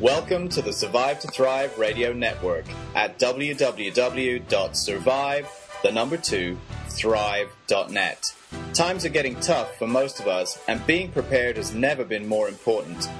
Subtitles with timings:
[0.00, 2.64] Welcome to the Survive to Thrive radio network
[2.94, 3.88] at www.survive,
[5.82, 6.56] the number two,
[6.90, 8.34] thrive.net.
[8.74, 12.46] Times are getting tough for most of us, and being prepared has never been more
[12.46, 13.10] important.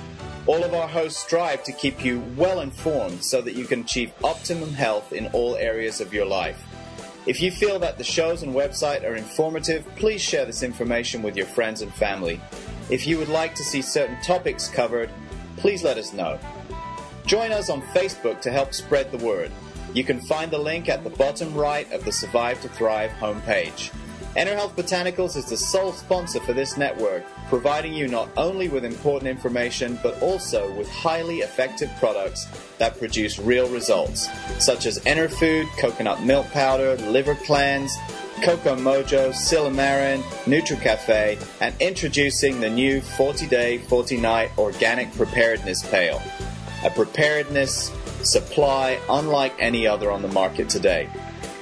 [0.46, 4.12] All of our hosts strive to keep you well informed so that you can achieve
[4.22, 6.62] optimum health in all areas of your life.
[7.26, 11.36] If you feel that the shows and website are informative, please share this information with
[11.36, 12.40] your friends and family.
[12.88, 15.10] If you would like to see certain topics covered,
[15.58, 16.38] please let us know.
[17.26, 19.50] Join us on Facebook to help spread the word.
[19.92, 23.90] You can find the link at the bottom right of the Survive to Thrive homepage.
[24.36, 29.28] EnerHealth Botanicals is the sole sponsor for this network, providing you not only with important
[29.28, 32.46] information, but also with highly effective products
[32.78, 34.28] that produce real results,
[34.62, 37.96] such as Enerfood, coconut milk powder, liver cleanse,
[38.42, 46.22] Coco Mojo, Silymarin, NutriCafe, and introducing the new 40-day, 40-night organic preparedness pail.
[46.84, 47.90] A preparedness
[48.22, 51.08] supply unlike any other on the market today.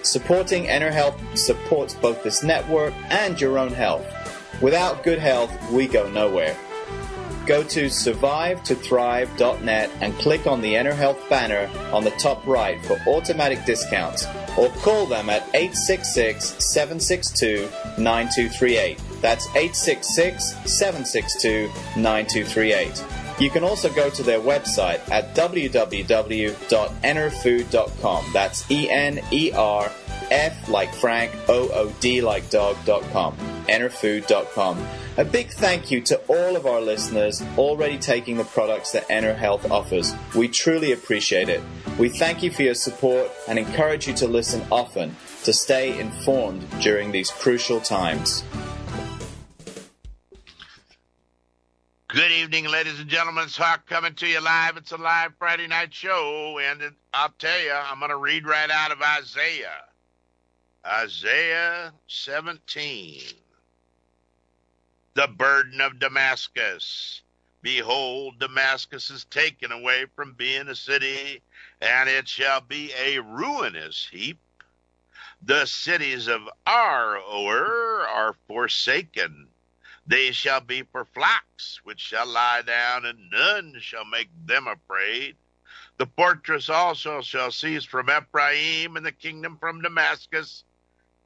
[0.02, 4.06] Supporting EnerHealth supports both this network and your own health.
[4.62, 6.56] Without good health, we go nowhere.
[7.46, 13.64] Go to survivetothrive.net and click on the EnerHealth banner on the top right for automatic
[13.64, 14.26] discounts
[14.58, 19.00] or call them at 866 762 9238.
[19.20, 21.68] That's 866 762
[22.00, 23.04] 9238.
[23.38, 28.32] You can also go to their website at www.enerfood.com.
[28.32, 29.92] That's E N E R
[30.30, 33.36] F like Frank, O O D like dog.com.
[33.68, 34.86] Enerfood.com.
[35.18, 39.34] A big thank you to all of our listeners already taking the products that Ener
[39.34, 40.12] Health offers.
[40.34, 41.62] We truly appreciate it.
[41.98, 46.68] We thank you for your support and encourage you to listen often to stay informed
[46.82, 48.44] during these crucial times.
[52.08, 53.44] Good evening, ladies and gentlemen.
[53.44, 54.76] It's Hawk coming to you live.
[54.76, 58.68] It's a live Friday night show, and I'll tell you, I'm going to read right
[58.68, 59.84] out of Isaiah.
[60.84, 63.45] Isaiah 17.
[65.16, 67.22] The burden of Damascus.
[67.62, 71.40] Behold, Damascus is taken away from being a city,
[71.80, 74.38] and it shall be a ruinous heap.
[75.40, 79.48] The cities of Aroer are forsaken.
[80.06, 85.36] They shall be for flocks, which shall lie down, and none shall make them afraid.
[85.96, 90.62] The fortress also shall cease from Ephraim, and the kingdom from Damascus,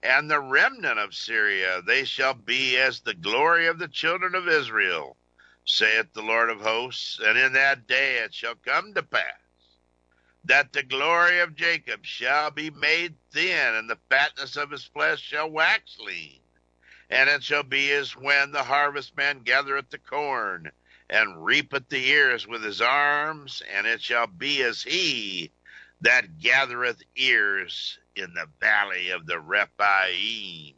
[0.03, 1.83] and the remnant of Syria.
[1.87, 5.17] They shall be as the glory of the children of Israel,
[5.65, 7.21] saith the Lord of hosts.
[7.23, 9.25] And in that day it shall come to pass
[10.45, 15.21] that the glory of Jacob shall be made thin, and the fatness of his flesh
[15.21, 16.41] shall wax lean.
[17.11, 20.73] And it shall be as when the harvestman gathereth the corn,
[21.11, 25.53] and reapeth the ears with his arms, and it shall be as he
[26.01, 30.75] that gathereth ears in the valley of the Rephaim.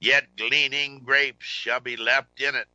[0.00, 2.68] Yet gleaning grapes shall be left in it,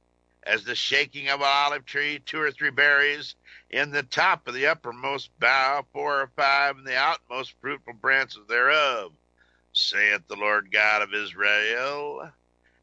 [0.44, 3.36] as the shaking of an olive tree, two or three berries
[3.70, 8.40] in the top of the uppermost bough, four or five in the outmost fruitful branches
[8.48, 9.12] thereof,
[9.74, 12.32] saith the Lord God of Israel.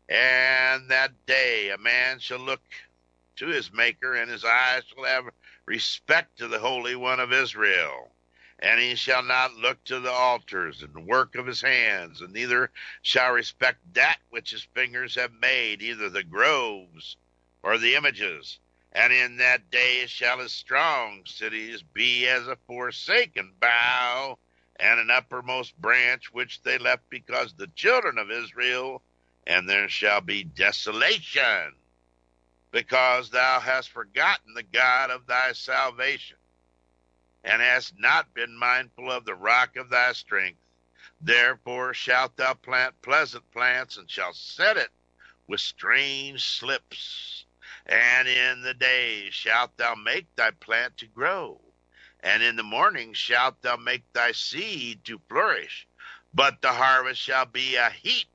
[0.09, 2.63] And that day a man shall look
[3.37, 5.25] to his Maker, and his eyes shall have
[5.65, 8.13] respect to the Holy One of Israel.
[8.67, 12.33] And he shall not look to the altars and the work of his hands, and
[12.33, 17.17] neither shall respect that which his fingers have made, either the groves
[17.63, 18.59] or the images.
[18.91, 24.41] And in that day shall his strong cities be as a forsaken bough,
[24.75, 29.01] and an uppermost branch which they left because the children of Israel,
[29.47, 31.73] and there shall be desolation,
[32.73, 36.37] because thou hast forgotten the God of thy salvation
[37.47, 40.59] and hast not been mindful of the rock of thy strength.
[41.21, 44.91] Therefore shalt thou plant pleasant plants, and shalt set it
[45.47, 47.47] with strange slips.
[47.87, 51.61] And in the day shalt thou make thy plant to grow,
[52.21, 55.87] and in the morning shalt thou make thy seed to flourish.
[56.35, 58.29] But the harvest shall be a heap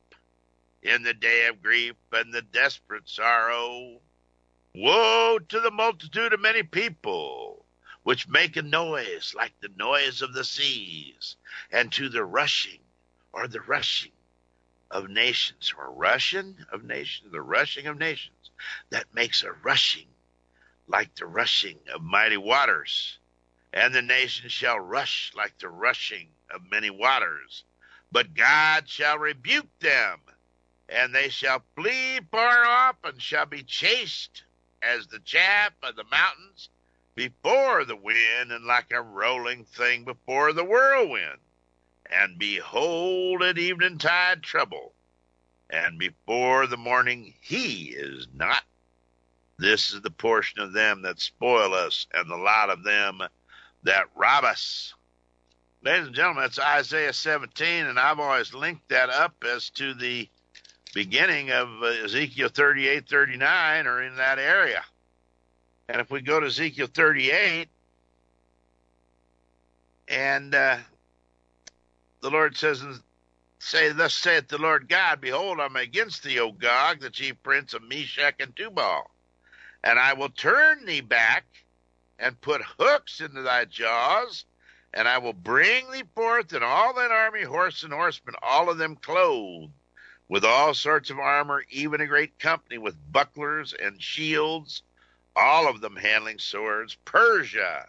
[0.82, 4.00] in the day of grief and the desperate sorrow.
[4.74, 7.61] Woe to the multitude of many people!
[8.04, 11.36] Which make a noise like the noise of the seas,
[11.72, 12.80] and to the rushing
[13.34, 14.12] or the rushing
[14.90, 18.52] of nations, or rushing of nations, the rushing of nations
[18.90, 20.08] that makes a rushing
[20.88, 23.18] like the rushing of mighty waters.
[23.74, 27.64] And the nations shall rush like the rushing of many waters.
[28.12, 30.20] But God shall rebuke them,
[30.90, 34.44] and they shall flee far off, and shall be chased
[34.82, 36.70] as the chaff of the mountains
[37.16, 41.40] before the wind, and like a rolling thing before the whirlwind.
[42.06, 44.94] And behold, at eventide trouble,
[45.70, 48.64] and before the morning he is not.
[49.58, 53.22] This is the portion of them that spoil us, and the lot of them
[53.84, 54.94] that rob us.
[55.84, 60.30] Ladies and gentlemen, that's Isaiah 17, and I've always linked that up as to the
[60.94, 64.84] beginning of uh, Ezekiel 38, 39, or in that area.
[65.92, 67.68] And if we go to Ezekiel 38,
[70.08, 70.78] and uh,
[72.22, 72.82] the Lord says,
[73.60, 77.74] Say, thus saith the Lord God, Behold, I'm against thee, O Gog, the chief prince
[77.74, 79.12] of Meshech and Tubal.
[79.84, 81.44] And I will turn thee back
[82.18, 84.46] and put hooks into thy jaws,
[84.94, 88.78] and I will bring thee forth and all thine army, horse and horsemen, all of
[88.78, 89.74] them clothed
[90.30, 94.84] with all sorts of armor, even a great company with bucklers and shields,
[95.36, 96.98] all of them handling swords.
[97.06, 97.88] Persia,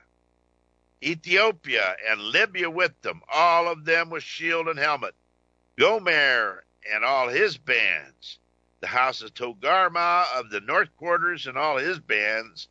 [1.03, 5.15] Ethiopia, and Libya with them, all of them with shield and helmet.
[5.79, 8.39] Gomer and all his bands,
[8.81, 12.69] the house of Togarmah of the north quarters and all his bands,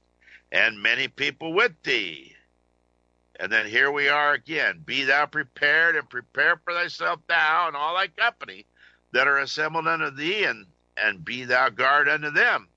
[0.52, 2.36] and many people with thee.
[3.40, 4.84] And then here we are again.
[4.86, 8.66] Be thou prepared and prepare for thyself thou and all thy company
[9.14, 12.68] that are assembled unto thee, and, and be thou guard unto them.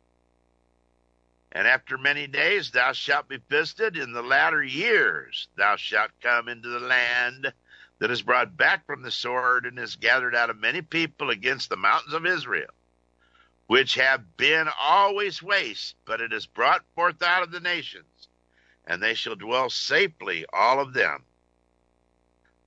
[1.55, 5.49] And after many days thou shalt be visited in the latter years.
[5.57, 7.53] Thou shalt come into the land
[8.01, 11.71] that is brought back from the sword and is gathered out of many people against
[11.71, 12.71] the mountains of Israel,
[13.69, 18.29] which have been always waste, but it is brought forth out of the nations,
[18.85, 21.25] and they shall dwell safely, all of them.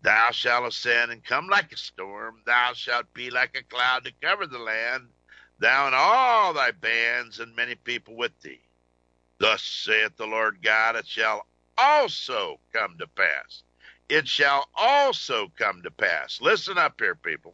[0.02, 2.42] Thou shalt ascend and come like a storm.
[2.46, 5.10] Thou shalt be like a cloud to cover the land,
[5.60, 8.62] thou and all thy bands and many people with thee.
[9.40, 11.46] Thus saith the Lord God, it shall
[11.78, 13.64] also come to pass.
[14.10, 16.40] It shall also come to pass.
[16.42, 17.54] Listen up here, people.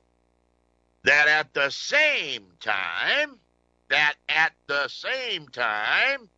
[1.04, 3.40] That at the same time,
[3.90, 6.30] that at the same time,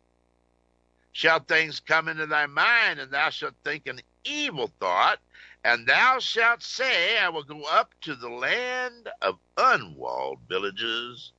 [1.12, 5.18] shall things come into thy mind, and thou shalt think an evil thought,
[5.64, 11.32] and thou shalt say, I will go up to the land of unwalled villages,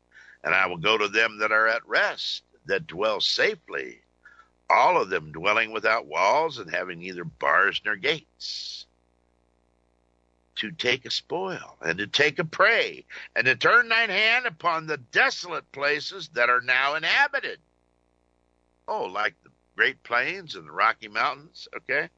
[0.44, 4.02] and I will go to them that are at rest, that dwell safely,
[4.70, 8.86] all of them dwelling without walls and having neither bars nor gates.
[10.58, 13.06] To take a spoil, and to take a prey,
[13.36, 17.60] and to turn thine hand upon the desolate places that are now inhabited.
[18.88, 22.10] Oh, like the Great Plains and the Rocky Mountains, okay?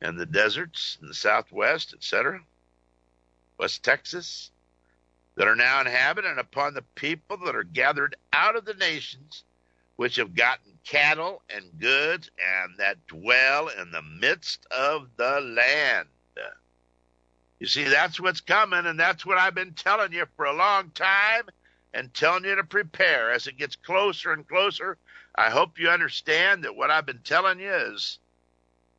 [0.00, 2.40] And the deserts in the Southwest, etc.
[3.58, 4.50] West Texas,
[5.36, 9.44] that are now inhabited, and upon the people that are gathered out of the nations,
[9.96, 16.08] which have gotten cattle and goods, and that dwell in the midst of the land.
[17.58, 20.90] You see, that's what's coming, and that's what I've been telling you for a long
[20.90, 21.44] time
[21.94, 24.98] and telling you to prepare as it gets closer and closer.
[25.34, 28.18] I hope you understand that what I've been telling you is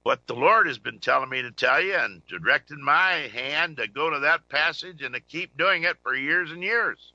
[0.08, 3.90] what the Lord has been telling me to tell you and directing my hand to
[3.90, 7.12] go to that passage and to keep doing it for years and years.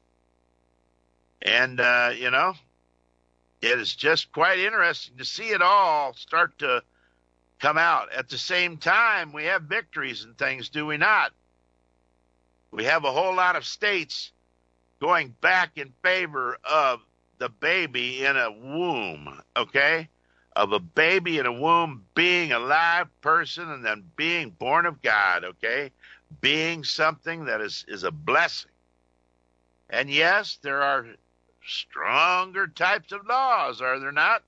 [1.41, 2.53] And, uh, you know,
[3.63, 6.83] it is just quite interesting to see it all start to
[7.61, 8.13] come out.
[8.13, 11.33] At the same time, we have victories and things, do we not?
[12.73, 14.33] We have a whole lot of states
[15.01, 17.01] going back in favor of
[17.39, 20.11] the baby in a womb, okay?
[20.55, 25.01] Of a baby in a womb being a live person and then being born of
[25.01, 25.91] God, okay?
[26.41, 28.71] Being something that is, is a blessing.
[29.89, 31.07] And yes, there are
[31.65, 34.43] stronger types of laws, are there not?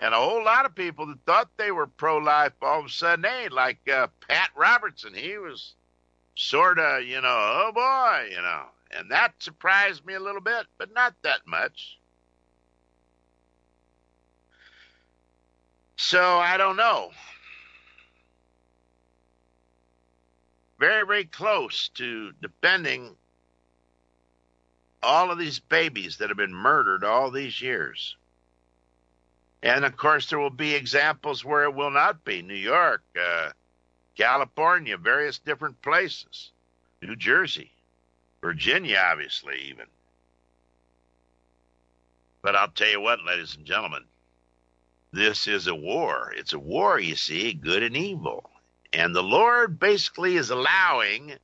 [0.00, 2.88] And a whole lot of people that thought they were pro life all of a
[2.88, 5.12] sudden ain't, like uh, Pat Robertson.
[5.12, 5.74] He was
[6.36, 8.66] sort of, you know, oh boy, you know.
[8.96, 11.97] And that surprised me a little bit, but not that much.
[15.98, 17.10] So I don't know.
[20.78, 23.16] Very, very close to defending
[25.02, 28.16] all of these babies that have been murdered all these years.
[29.60, 32.42] And of course, there will be examples where it will not be.
[32.42, 33.50] New York, uh,
[34.16, 36.52] California, various different places,
[37.02, 37.72] New Jersey,
[38.40, 39.86] Virginia, obviously, even.
[42.40, 44.04] But I'll tell you what, ladies and gentlemen,
[45.12, 46.32] this is a war.
[46.36, 48.50] It's a war, you see, good and evil.
[48.92, 51.34] And the Lord basically is allowing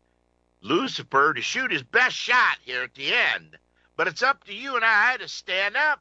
[0.61, 3.57] Lucifer to shoot his best shot here at the end.
[3.97, 6.01] But it's up to you and I to stand up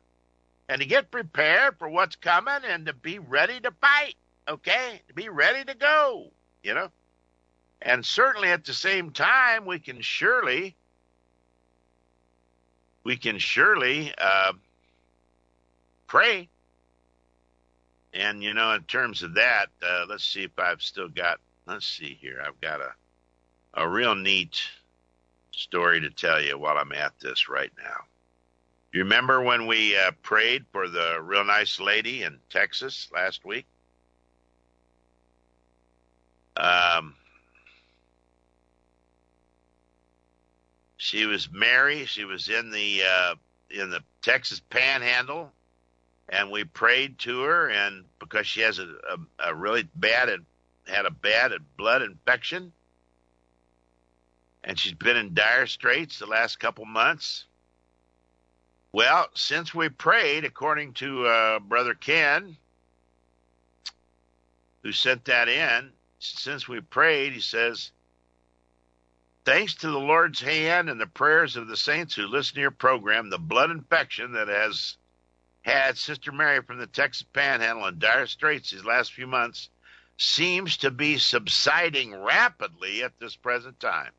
[0.67, 4.15] and to get prepared for what's coming and to be ready to fight,
[4.47, 5.01] okay?
[5.07, 6.31] To be ready to go,
[6.63, 6.89] you know?
[7.81, 10.75] And certainly at the same time, we can surely,
[13.03, 14.53] we can surely uh,
[16.07, 16.47] pray.
[18.13, 21.85] And, you know, in terms of that, uh, let's see if I've still got, let's
[21.85, 22.93] see here, I've got a,
[23.73, 24.61] a real neat
[25.51, 28.03] story to tell you while I'm at this right now.
[28.91, 33.65] You remember when we uh, prayed for the real nice lady in Texas last week?
[36.55, 37.15] Um,
[40.97, 42.05] she was Mary.
[42.05, 43.35] She was in the uh,
[43.71, 45.51] in the Texas Panhandle,
[46.33, 47.69] and we prayed to her.
[47.69, 50.29] And because she has a, a, a really bad
[50.85, 52.73] had a bad blood infection,
[54.65, 57.45] and she's been in dire straits the last couple months.
[58.91, 62.57] Well, since we prayed, according to uh, Brother Ken,
[64.81, 67.91] who sent that in, since we prayed, he says,
[69.45, 72.71] Thanks to the Lord's hand and the prayers of the saints who listen to your
[72.71, 74.95] program, the blood infection that has
[75.63, 79.69] had Sister Mary from the Texas Panhandle in dire straits these last few months
[80.17, 84.11] seems to be subsiding rapidly at this present time.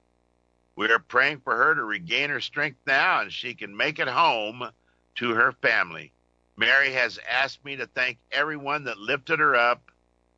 [0.77, 4.09] We are praying for her to regain her strength now and she can make it
[4.09, 4.69] home
[5.17, 6.13] to her family.
[6.57, 9.83] Mary has asked me to thank everyone that lifted her up.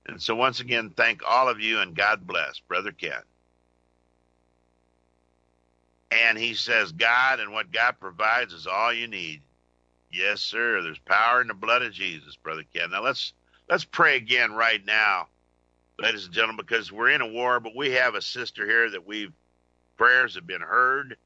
[0.06, 3.22] And so, once again, thank all of you and God bless, Brother Ken.
[6.10, 9.42] And he says, God and what God provides is all you need.
[10.16, 10.80] Yes, sir.
[10.82, 12.90] There's power in the blood of Jesus, Brother Ken.
[12.90, 13.34] Now let's
[13.68, 15.28] let's pray again right now,
[15.98, 19.06] ladies and gentlemen, because we're in a war, but we have a sister here that
[19.06, 19.32] we've
[19.98, 21.16] prayers have been heard.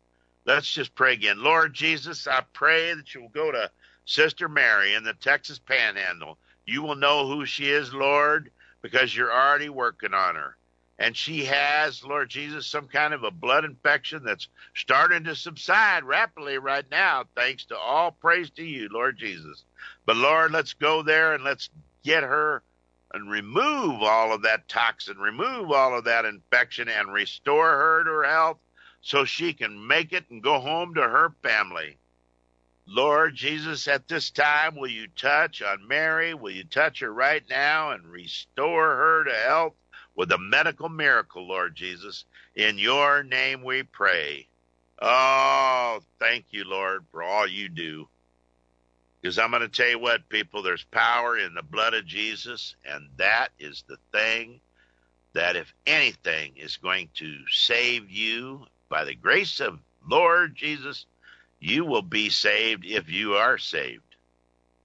[0.44, 1.42] Let's just pray again.
[1.42, 3.70] Lord Jesus, I pray that you will go to
[4.06, 6.38] Sister Mary in the Texas Panhandle.
[6.66, 8.50] You will know who she is, Lord,
[8.82, 10.56] because you're already working on her.
[11.00, 16.04] And she has, Lord Jesus, some kind of a blood infection that's starting to subside
[16.04, 19.64] rapidly right now, thanks to all praise to you, Lord Jesus.
[20.04, 21.71] But Lord, let's go there and let's
[22.04, 22.62] get her
[23.14, 28.11] and remove all of that toxin, remove all of that infection, and restore her to
[28.11, 28.59] her health
[29.00, 31.97] so she can make it and go home to her family.
[32.87, 36.35] Lord Jesus, at this time, will you touch on Mary?
[36.35, 39.73] Will you touch her right now and restore her to health
[40.14, 42.25] with a medical miracle, Lord Jesus?
[42.55, 44.47] In your name we pray.
[45.00, 48.09] Oh, thank you, Lord, for all you do.
[49.21, 52.75] Because I'm going to tell you what, people, there's power in the blood of Jesus,
[52.85, 54.61] and that is the thing
[55.35, 61.07] that, if anything, is going to save you by the grace of Lord Jesus,
[61.61, 64.10] you will be saved if you are saved.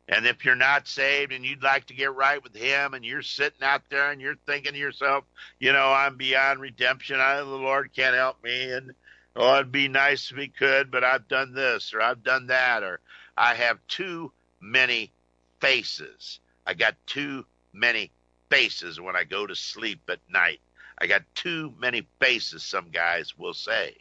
[0.08, 3.24] And if you're not saved and you'd like to get right with Him and you're
[3.24, 5.24] sitting out there and you're thinking to yourself,
[5.60, 8.94] you know, I'm beyond redemption, I, the Lord can't help me, and
[9.36, 12.84] oh, it'd be nice if He could, but I've done this or I've done that,
[12.84, 13.00] or
[13.36, 14.32] I have too
[14.62, 15.12] many
[15.60, 16.40] faces.
[16.68, 18.12] I got too many
[18.50, 20.62] faces when I go to sleep at night.
[21.00, 23.98] I got too many faces, some guys will say.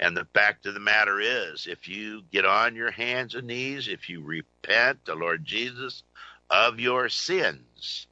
[0.00, 3.86] And the fact of the matter is, if you get on your hands and knees,
[3.86, 6.02] if you repent the Lord Jesus
[6.48, 8.06] of your sins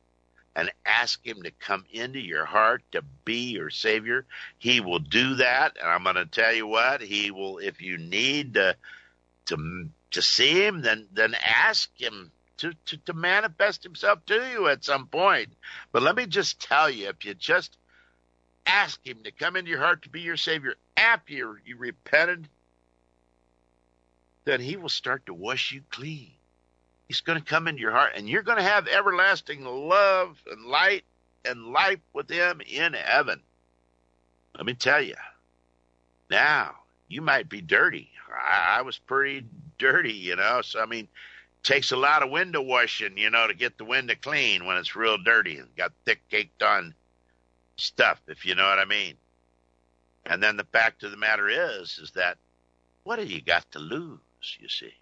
[0.54, 4.26] and ask Him to come into your heart to be your Savior,
[4.58, 5.78] He will do that.
[5.80, 8.76] And I'm going to tell you what, He will, if you need to,
[9.46, 14.68] to to see him, then then ask him to, to, to manifest himself to you
[14.68, 15.48] at some point.
[15.92, 17.76] But let me just tell you, if you just
[18.68, 22.48] ask him to come into your heart to be your Savior after you, repented,
[24.44, 26.30] then he will start to wash you clean.
[27.08, 30.66] He's going to come into your heart, and you're going to have everlasting love and
[30.66, 31.04] light
[31.44, 33.40] and life with him in heaven.
[34.54, 35.14] Let me tell you.
[36.30, 36.74] Now,
[37.08, 38.10] you might be dirty.
[38.30, 39.46] I, I was pretty
[39.78, 40.60] dirty, you know.
[40.62, 41.08] So I mean,
[41.62, 44.96] takes a lot of window washing, you know, to get the window clean when it's
[44.96, 46.94] real dirty and got thick caked on
[47.78, 49.14] stuff, if you know what I mean.
[50.26, 52.36] And then the fact of the matter is, is that
[53.04, 54.20] what have you got to lose,
[54.60, 54.92] you see?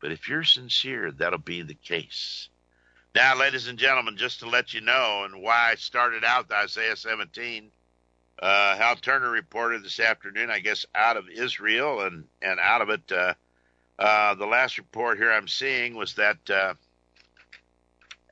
[0.00, 2.48] But if you're sincere, that'll be the case.
[3.14, 6.96] Now, ladies and gentlemen, just to let you know and why I started out Isaiah
[6.96, 7.70] 17,
[8.40, 12.90] uh, Hal Turner reported this afternoon, I guess, out of Israel, and and out of
[12.90, 13.34] it, uh,
[13.98, 16.74] uh, the last report here I'm seeing was that, uh,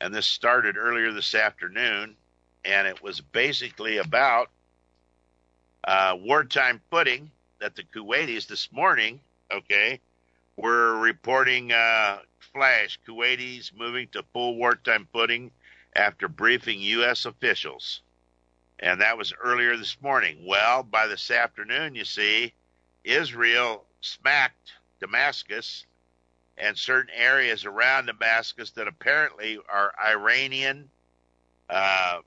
[0.01, 2.17] and this started earlier this afternoon,
[2.67, 4.51] and it was basically about
[5.85, 7.31] uh, wartime footing
[7.61, 9.21] that the Kuwaitis this morning,
[9.53, 10.01] okay,
[10.57, 12.21] We're reporting uh,
[12.55, 15.51] flash Kuwaitis moving to full wartime footing
[15.97, 17.27] after briefing U.S.
[17.27, 18.03] officials.
[18.81, 20.39] And that was earlier this morning.
[20.47, 22.55] Well, by this afternoon, you see,
[23.05, 25.87] Israel smacked Damascus
[26.59, 30.91] and certain areas around Damascus that apparently are Iranian
[31.71, 32.21] uh,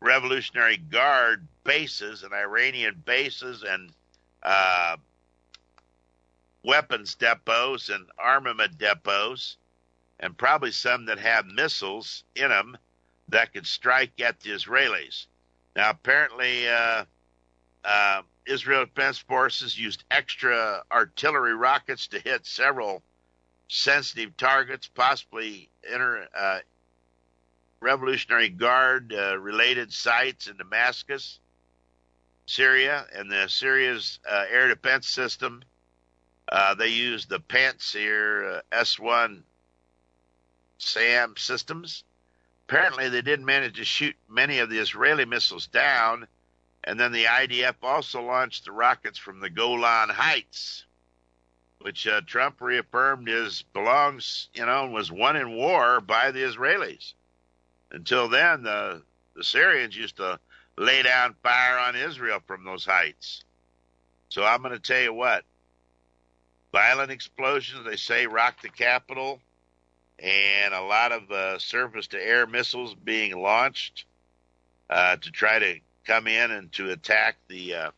[0.00, 3.90] Revolutionary Guard bases and Iranian bases and
[4.42, 4.96] uh,
[6.62, 9.56] weapons depots and armament depots,
[10.20, 12.76] and probably some that have missiles in them
[13.28, 15.26] that could strike at the Israelis.
[15.74, 17.04] Now, apparently, uh,
[17.84, 23.02] uh, Israel Defense Forces used extra artillery rockets to hit several
[23.68, 26.58] sensitive targets, possibly inter, uh,
[27.80, 31.40] Revolutionary Guard uh, related sites in Damascus,
[32.46, 35.62] Syria, and the Syria's uh, air defense system.
[36.50, 39.42] Uh, they used the Pantsir uh, S1
[40.78, 42.04] SAM systems.
[42.68, 46.26] Apparently, they didn't manage to shoot many of the Israeli missiles down,
[46.82, 50.84] and then the IDF also launched the rockets from the Golan Heights,
[51.80, 56.40] which uh, Trump reaffirmed is belongs, you know, and was won in war by the
[56.40, 57.14] Israelis.
[57.90, 59.02] Until then, the
[59.34, 60.38] the Syrians used to
[60.78, 63.44] lay down fire on Israel from those heights.
[64.28, 65.44] So I'm going to tell you what.
[66.72, 69.40] Violent explosions, they say, rocked the capital,
[70.18, 74.04] and a lot of uh, surface to air missiles being launched
[74.90, 77.90] uh, to try to come in and to attack the uh,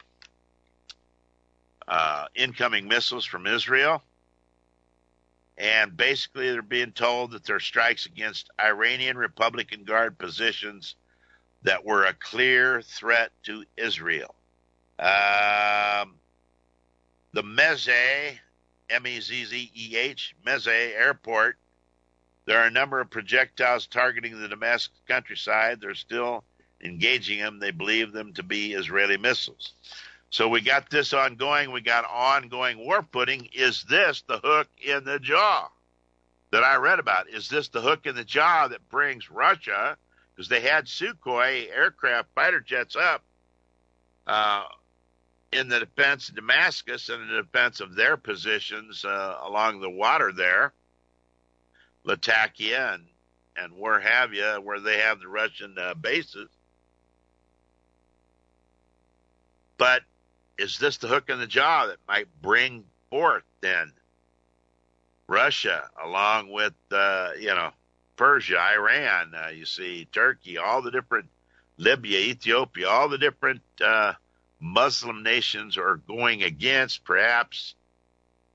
[1.86, 4.02] uh incoming missiles from Israel
[5.58, 10.94] and basically they're being told that their strikes against Iranian Republican Guard positions
[11.62, 14.34] that were a clear threat to Israel.
[15.00, 16.14] Um,
[17.32, 18.38] the Mezeh,
[18.88, 21.56] M-E-Z-Z-E-H, Mezeh Airport,
[22.46, 25.80] there are a number of projectiles targeting the Damascus countryside.
[25.80, 26.44] They're still
[26.82, 27.58] engaging them.
[27.58, 29.74] They believe them to be Israeli missiles.
[30.30, 31.72] So we got this ongoing.
[31.72, 33.48] We got ongoing war footing.
[33.52, 35.68] Is this the hook in the jaw
[36.50, 37.28] that I read about?
[37.30, 39.96] Is this the hook in the jaw that brings Russia,
[40.34, 43.22] because they had Sukhoi aircraft fighter jets up
[44.26, 44.64] uh,
[45.52, 50.32] in the defense of Damascus and the defense of their positions uh, along the water
[50.32, 50.72] there,
[52.04, 53.04] Latakia and
[53.56, 56.48] and where have you, where they have the Russian uh, bases.
[59.78, 60.02] But
[60.58, 63.92] is this the hook in the jaw that might bring forth then
[65.28, 67.70] Russia, along with uh, you know
[68.16, 71.28] Persia, Iran, uh, you see Turkey, all the different
[71.76, 74.14] Libya, Ethiopia, all the different uh,
[74.58, 77.74] Muslim nations are going against perhaps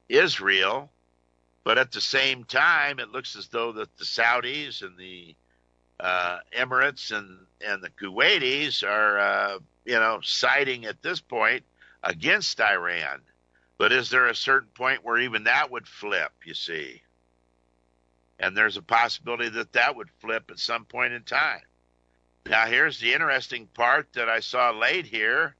[0.10, 0.90] Israel,
[1.64, 5.36] but at the same time, it looks as though that the Saudis and the
[6.00, 11.64] uh, Emirates and and the Kuwaitis are uh, you know siding at this point
[12.04, 13.22] against Iran.
[13.78, 17.02] But is there a certain point where even that would flip, you see?
[18.40, 21.62] And there's a possibility that that would flip at some point in time.
[22.46, 25.56] Now, here's the interesting part that I saw laid here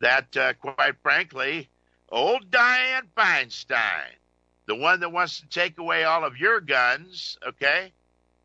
[0.00, 1.70] that, uh, quite frankly,
[2.10, 4.12] old Dianne Feinstein,
[4.66, 7.92] the one that wants to take away all of your guns, okay?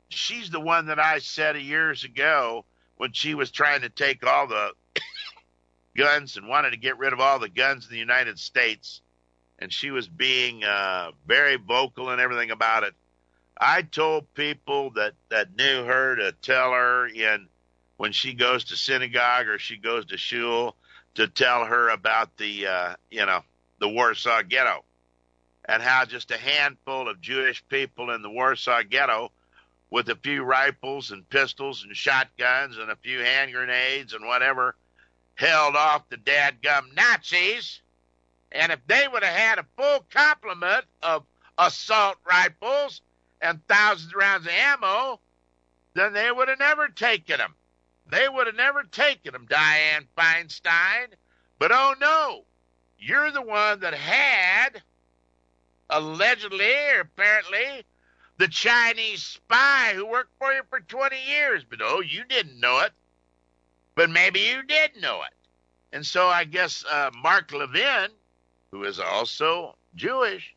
[0.10, 4.48] She's the one that I said years ago when she was trying to take all
[4.48, 4.72] the
[5.96, 9.02] guns and wanted to get rid of all the guns in the United States.
[9.60, 12.94] And she was being uh, very vocal and everything about it.
[13.60, 17.48] I told people that, that knew her to tell her in
[17.98, 20.76] when she goes to synagogue or she goes to shul
[21.14, 23.42] to tell her about the uh, you know
[23.80, 24.84] the Warsaw Ghetto
[25.66, 29.32] and how just a handful of Jewish people in the Warsaw Ghetto
[29.92, 34.76] with a few rifles and pistols and shotguns and a few hand grenades and whatever
[35.42, 37.82] held off the dadgum Nazis.
[38.52, 41.24] And if they would have had a full complement of
[41.58, 43.02] assault rifles
[43.42, 45.20] and thousands of rounds of ammo,
[45.96, 47.56] then they would have never taken them.
[48.10, 51.08] They would have never taken them, Dianne Feinstein.
[51.58, 52.44] But oh no,
[53.00, 54.82] you're the one that had,
[55.90, 57.84] allegedly or apparently,
[58.38, 61.64] the Chinese spy who worked for you for 20 years.
[61.68, 62.92] But oh, you didn't know it
[64.02, 65.34] but maybe you did know it.
[65.94, 68.10] And so I guess uh, Mark Levin,
[68.72, 70.56] who is also Jewish,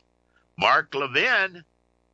[0.57, 1.63] Mark Levin,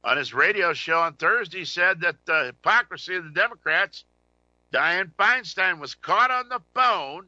[0.03, 4.03] on his radio show on Thursday, said that the hypocrisy of the Democrats,
[4.73, 7.27] Dianne Feinstein was caught on the phone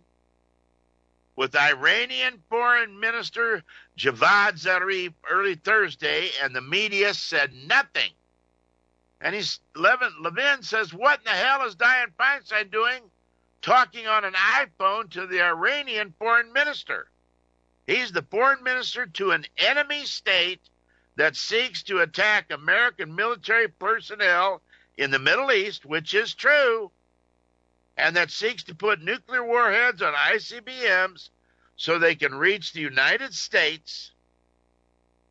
[1.37, 3.63] with Iranian Foreign Minister
[3.97, 8.11] Javad Zarif early Thursday, and the media said nothing.
[9.21, 13.12] And he's Levin, Levin says, "What in the hell is Dianne Feinstein doing,
[13.63, 17.09] talking on an iPhone to the Iranian foreign minister?
[17.87, 20.61] He's the foreign minister to an enemy state
[21.17, 24.61] that seeks to attack American military personnel
[24.97, 26.91] in the Middle East, which is true."
[27.97, 31.31] and that seeks to put nuclear warheads on ICBMs
[31.77, 34.13] so they can reach the United States.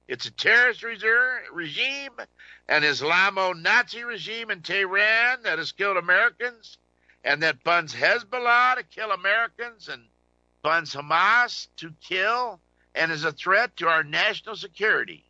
[0.08, 0.84] It's a terrorist
[1.52, 2.12] regime,
[2.68, 6.78] an Islamo Nazi regime in Tehran that has killed Americans
[7.24, 10.04] and that funds Hezbollah to kill Americans and
[10.64, 12.60] funds Hamas to kill
[12.96, 15.24] and is a threat to our national security.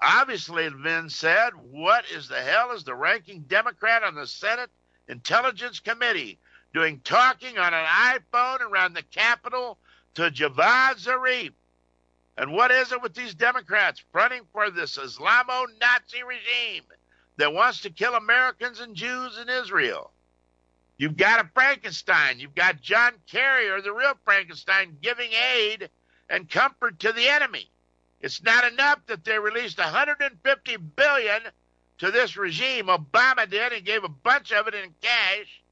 [0.00, 4.70] Obviously, Levin said, What is the hell is the ranking Democrat on the Senate
[5.08, 6.38] Intelligence Committee
[6.74, 9.78] doing talking on an iPhone around the Capitol
[10.14, 11.52] to Javad Zarif.
[12.36, 16.82] And what is it with these Democrats fronting for this Islamo Nazi regime
[17.36, 20.10] that wants to kill Americans and Jews in Israel?
[20.96, 22.38] You've got a Frankenstein.
[22.38, 25.90] You've got John Kerry, or the real Frankenstein, giving aid
[26.30, 27.68] and comfort to the enemy.
[28.20, 31.40] It's not enough that they released 150 billion
[31.98, 32.86] to this regime.
[32.86, 35.62] Obama did and gave a bunch of it in cash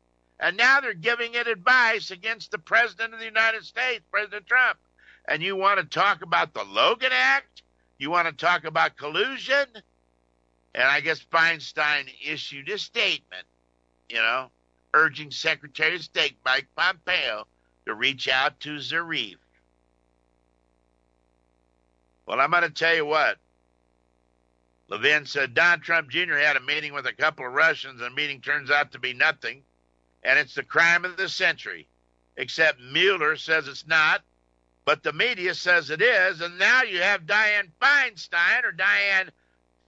[0.42, 4.76] and now they're giving it advice against the President of the United States, President Trump.
[5.28, 7.62] And you want to talk about the Logan Act?
[7.96, 9.66] You want to talk about collusion?
[10.74, 13.44] And I guess Feinstein issued a statement,
[14.08, 14.50] you know,
[14.94, 17.46] urging Secretary of State Mike Pompeo
[17.86, 19.36] to reach out to Zarif.
[22.26, 23.38] Well, I'm going to tell you what.
[24.88, 26.34] Levin said Don Trump Jr.
[26.34, 29.12] had a meeting with a couple of Russians, and the meeting turns out to be
[29.14, 29.62] nothing
[30.22, 31.86] and it's the crime of the century.
[32.36, 34.22] Except Mueller says it's not,
[34.84, 39.28] but the media says it is, and now you have Dianne Feinstein or Dianne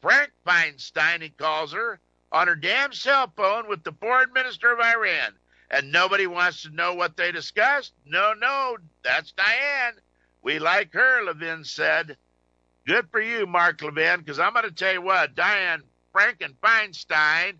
[0.03, 1.99] Frank Feinstein, he calls her,
[2.35, 5.33] on her damn cell phone with the foreign minister of Iran.
[5.71, 7.95] And nobody wants to know what they discussed?
[8.05, 9.99] No, no, that's Dianne.
[10.43, 12.19] We like her, Levin said.
[12.87, 15.83] Good for you, Mark Levin, because I'm going to tell you what, Dianne
[16.15, 17.55] Franken Feinstein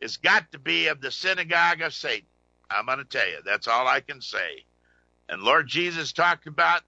[0.00, 2.26] it's got to be of the synagogue of Satan.
[2.70, 3.38] I'm going to tell you.
[3.44, 4.64] That's all I can say.
[5.28, 6.82] And Lord Jesus talked about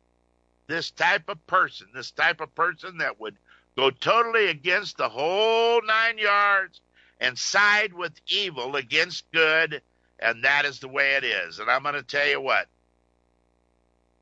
[0.67, 3.37] this type of person, this type of person that would
[3.77, 6.81] go totally against the whole nine yards
[7.23, 9.81] and side with evil against good.
[10.19, 11.61] And that is the way it is.
[11.61, 12.67] And I'm going to tell you what.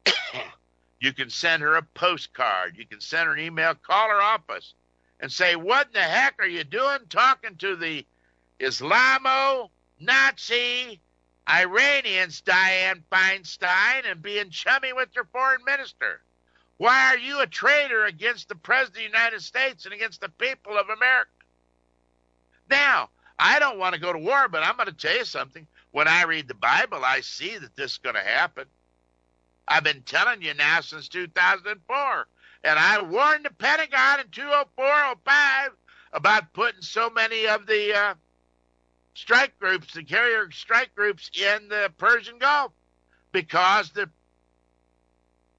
[1.00, 2.76] you can send her a postcard.
[2.76, 3.74] You can send her an email.
[3.74, 4.74] Call her office
[5.18, 8.04] and say, What in the heck are you doing talking to the
[8.60, 11.00] Islamo, Nazi,
[11.48, 16.20] Iranians, Dianne Feinstein, and being chummy with your foreign minister?
[16.76, 20.28] Why are you a traitor against the President of the United States and against the
[20.28, 21.30] people of America?
[22.70, 25.66] Now, I don't want to go to war, but I'm going to tell you something.
[25.90, 28.66] When I read the Bible, I see that this is going to happen.
[29.66, 32.26] I've been telling you now since 2004.
[32.62, 35.70] And I warned the Pentagon in 204 05
[36.12, 38.14] about putting so many of the uh,
[39.14, 42.72] strike groups, the carrier strike groups in the Persian Gulf,
[43.32, 44.10] because the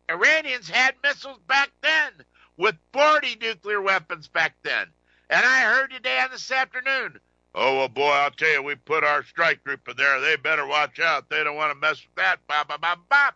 [0.10, 2.12] Iranians had missiles back then
[2.58, 4.88] with 40 nuclear weapons back then.
[5.32, 7.18] And I heard today on this afternoon,
[7.56, 10.20] oh, well, boy, I'll tell you, we put our strike group in there.
[10.20, 11.30] They better watch out.
[11.30, 12.46] They don't want to mess with that.
[12.48, 13.36] Bop, bop, bop, bop.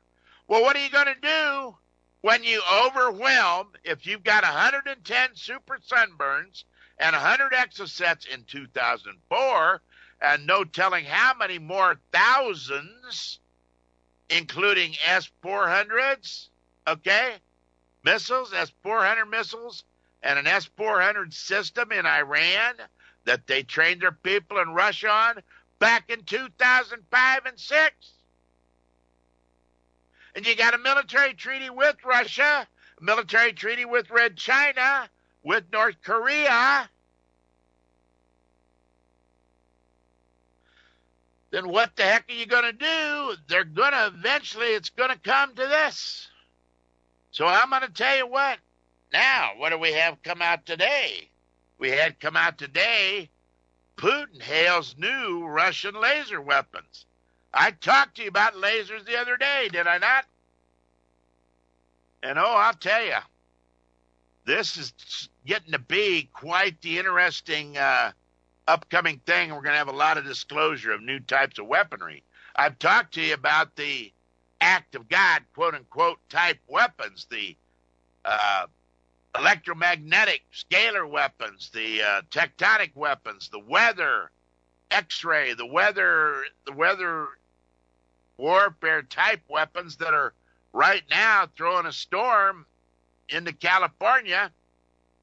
[0.49, 1.75] Well, what are you going to do
[2.19, 6.65] when you overwhelm, if you've got 110 super sunburns
[6.99, 9.81] and 100 exocets in 2004,
[10.21, 13.39] and no telling how many more thousands,
[14.29, 16.49] including S 400s,
[16.89, 17.35] okay?
[18.03, 19.85] Missiles, S 400 missiles,
[20.25, 22.73] and an S 400 system in Iran
[23.23, 25.43] that they trained their people in Russia on
[25.79, 27.95] back in 2005 and 6.
[30.35, 32.67] And you got a military treaty with Russia,
[32.99, 35.09] a military treaty with Red China,
[35.43, 36.89] with North Korea,
[41.55, 43.35] then what the heck are you going to do?
[43.47, 46.27] They're going to eventually, it's going to come to this.
[47.31, 48.57] So I'm going to tell you what.
[49.15, 51.29] Now, what do we have come out today?
[51.77, 53.29] We had come out today
[53.95, 57.05] Putin hails new Russian laser weapons.
[57.53, 60.25] I talked to you about lasers the other day, did I not?
[62.21, 63.15] And oh, I'll tell you,
[64.45, 68.11] this is getting to be quite the interesting uh,
[68.67, 69.49] upcoming thing.
[69.49, 72.23] We're going to have a lot of disclosure of new types of weaponry.
[72.53, 74.11] I've talked to you about the
[74.59, 77.55] act of God, quote unquote, type weapons, the
[78.25, 78.65] uh,
[79.39, 84.31] electromagnetic scalar weapons, the uh, tectonic weapons, the weather,
[84.91, 87.27] X-ray, the weather, the weather
[88.37, 90.33] warfare type weapons that are
[90.73, 92.65] right now throwing a storm
[93.29, 94.51] into California.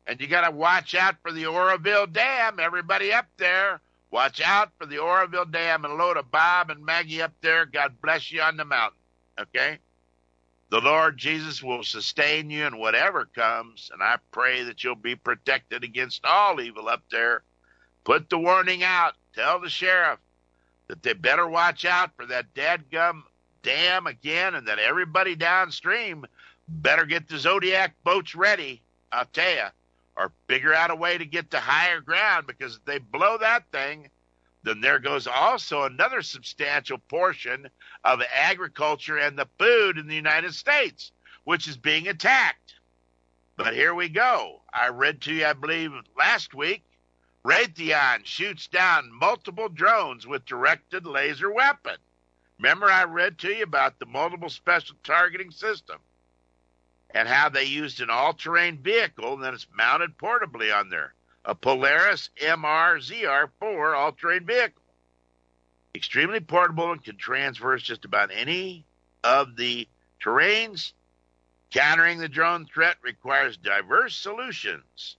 [0.07, 2.59] And you got to watch out for the Oroville Dam.
[2.59, 7.23] Everybody up there, watch out for the Oroville Dam and load of Bob and Maggie
[7.23, 7.67] up there.
[7.67, 8.99] God bless you on the mountain.
[9.39, 9.79] Okay?
[10.73, 15.15] The Lord Jesus will sustain you in whatever comes, and I pray that you'll be
[15.15, 17.43] protected against all evil up there.
[18.05, 19.13] Put the warning out.
[19.35, 20.19] Tell the sheriff
[20.89, 23.25] that they better watch out for that dadgum
[23.63, 26.25] dam again, and that everybody downstream
[26.67, 28.81] better get the Zodiac boats ready.
[29.13, 29.67] I'll tell you,
[30.17, 33.71] or figure out a way to get to higher ground because if they blow that
[33.73, 34.09] thing,
[34.63, 37.69] then there goes also another substantial portion
[38.05, 41.13] of agriculture and the food in the United States,
[41.45, 42.75] which is being attacked.
[43.57, 44.63] But here we go.
[44.73, 46.83] I read to you, I believe, last week
[47.45, 51.97] Raytheon shoots down multiple drones with directed laser weapon.
[52.59, 55.99] Remember, I read to you about the multiple special targeting system
[57.11, 61.57] and how they used an all terrain vehicle that is mounted portably on there a
[61.57, 64.82] Polaris MRZR4 all terrain vehicle.
[65.95, 68.85] Extremely portable and can traverse just about any
[69.23, 69.87] of the
[70.23, 70.93] terrains.
[71.71, 75.17] Countering the drone threat requires diverse solutions,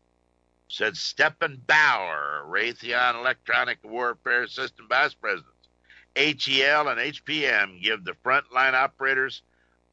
[0.68, 5.54] said Stephen Bauer, Raytheon Electronic Warfare System Vice President.
[6.16, 9.42] HEL and HPM give the frontline operators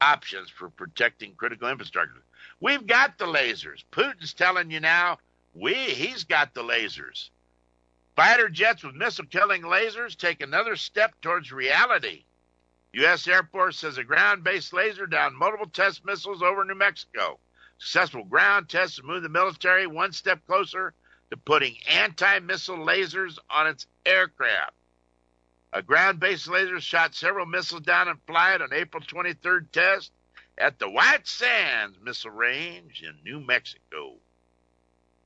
[0.01, 2.23] options for protecting critical infrastructure.
[2.59, 3.83] We've got the lasers.
[3.91, 5.17] Putin's telling you now
[5.53, 7.29] we he's got the lasers.
[8.21, 12.25] Fighter jets with missile killing lasers take another step towards reality.
[12.93, 13.27] U.S.
[13.27, 17.39] Air Force says a ground based laser down multiple test missiles over New Mexico.
[17.79, 20.93] Successful ground tests moved the military one step closer
[21.31, 24.73] to putting anti missile lasers on its aircraft.
[25.73, 30.11] A ground based laser shot several missiles down in flight on April 23rd test
[30.59, 34.17] at the White Sands Missile Range in New Mexico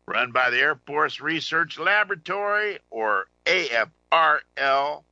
[0.07, 5.03] run by the Air Force Research Laboratory, or AFRL.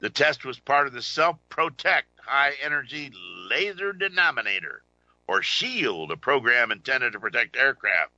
[0.00, 3.10] The test was part of the Self Protect High Energy
[3.48, 4.82] Laser Denominator,
[5.26, 8.12] or SHIELD, a program intended to protect aircraft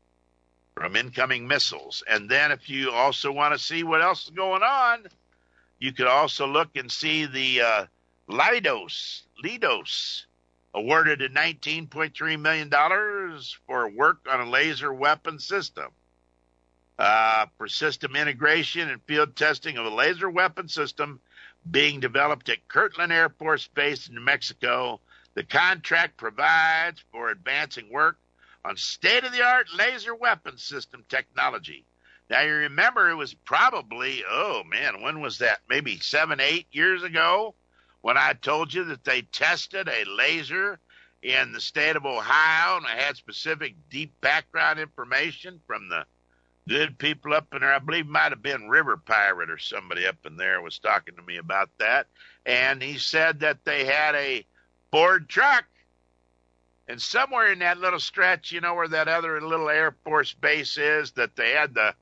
[0.74, 2.02] from incoming missiles.
[2.08, 5.06] And then, if you also want to see what else is going on,
[5.78, 7.86] you could also look and see the uh,
[8.28, 10.24] Leidos, Leidos
[10.74, 12.70] awarded a $19.3 million
[13.66, 15.88] for work on a laser weapon system.
[16.98, 21.20] Uh, for system integration and field testing of a laser weapon system
[21.68, 25.00] being developed at Kirtland Air Force Base in New Mexico.
[25.34, 28.18] The contract provides for advancing work
[28.64, 31.84] on state of the art laser weapon system technology.
[32.30, 35.60] Now, you remember it was probably, oh man, when was that?
[35.68, 37.54] Maybe seven, eight years ago
[38.02, 40.78] when I told you that they tested a laser
[41.22, 46.04] in the state of Ohio and I had specific deep background information from the
[46.68, 47.72] good people up in there.
[47.72, 51.22] I believe might have been River Pirate or somebody up in there was talking to
[51.22, 52.08] me about that.
[52.44, 54.44] And he said that they had a
[54.90, 55.64] Ford truck.
[56.88, 60.76] And somewhere in that little stretch, you know, where that other little Air Force base
[60.76, 61.94] is, that they had the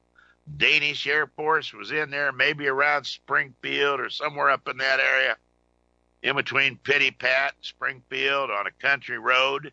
[0.57, 5.37] Danish Air Force was in there, maybe around Springfield or somewhere up in that area
[6.23, 9.73] in between Pitty Pat and Springfield on a country road,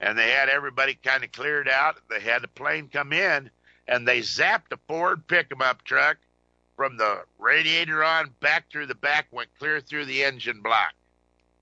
[0.00, 1.96] and they had everybody kind of cleared out.
[2.08, 3.50] They had the plane come in,
[3.88, 6.18] and they zapped a Ford pickup up truck
[6.76, 10.92] from the radiator on back through the back, went clear through the engine block.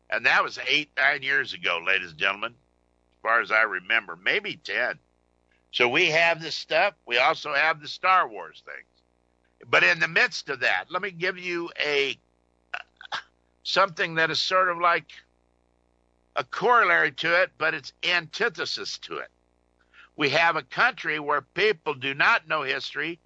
[0.09, 4.17] And that was eight, nine years ago, ladies and gentlemen, as far as I remember,
[4.17, 4.99] maybe 10.
[5.73, 6.95] So we have this stuff.
[7.07, 8.87] We also have the Star Wars things.
[9.69, 12.17] But in the midst of that, let me give you a
[13.71, 15.07] something that is sort of like
[16.37, 19.29] a corollary to it, but it's antithesis to it.
[20.17, 23.19] We have a country where people do not know history.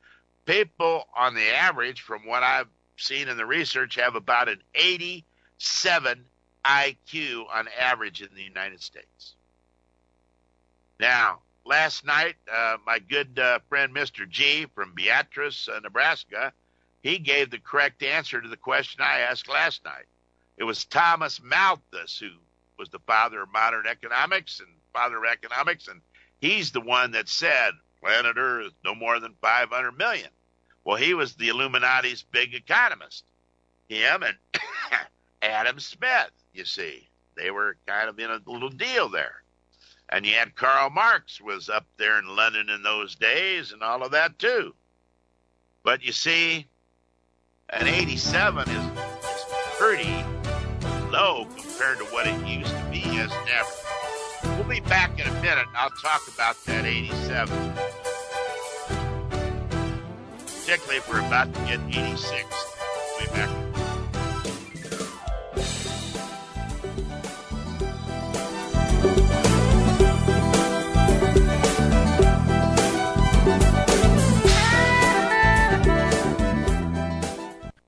[0.46, 6.24] People, on the average, from what I've seen in the research, have about an 87
[6.64, 9.34] IQ on average in the United States.
[11.00, 14.28] Now, last night, uh, my good uh, friend Mr.
[14.28, 16.52] G from Beatrice, uh, Nebraska,
[17.02, 20.06] he gave the correct answer to the question I asked last night.
[20.56, 22.30] It was Thomas Malthus who
[22.78, 26.00] was the father of modern economics and father of economics, and
[26.40, 30.28] he's the one that said planet Earth no more than 500 million.
[30.84, 33.24] Well, he was the Illuminati's big economist.
[33.88, 34.36] Him and
[35.42, 37.08] Adam Smith, you see.
[37.36, 39.42] They were kind of in a little deal there.
[40.10, 44.02] And you had Karl Marx was up there in London in those days and all
[44.02, 44.74] of that too.
[45.82, 46.66] But you see,
[47.70, 49.44] an 87 is, is
[49.78, 50.24] pretty
[51.14, 54.58] low compared to what it used to be as average.
[54.58, 55.66] We'll be back in a minute.
[55.76, 57.56] I'll talk about that 87.
[60.44, 62.73] Particularly if we're about to get 86.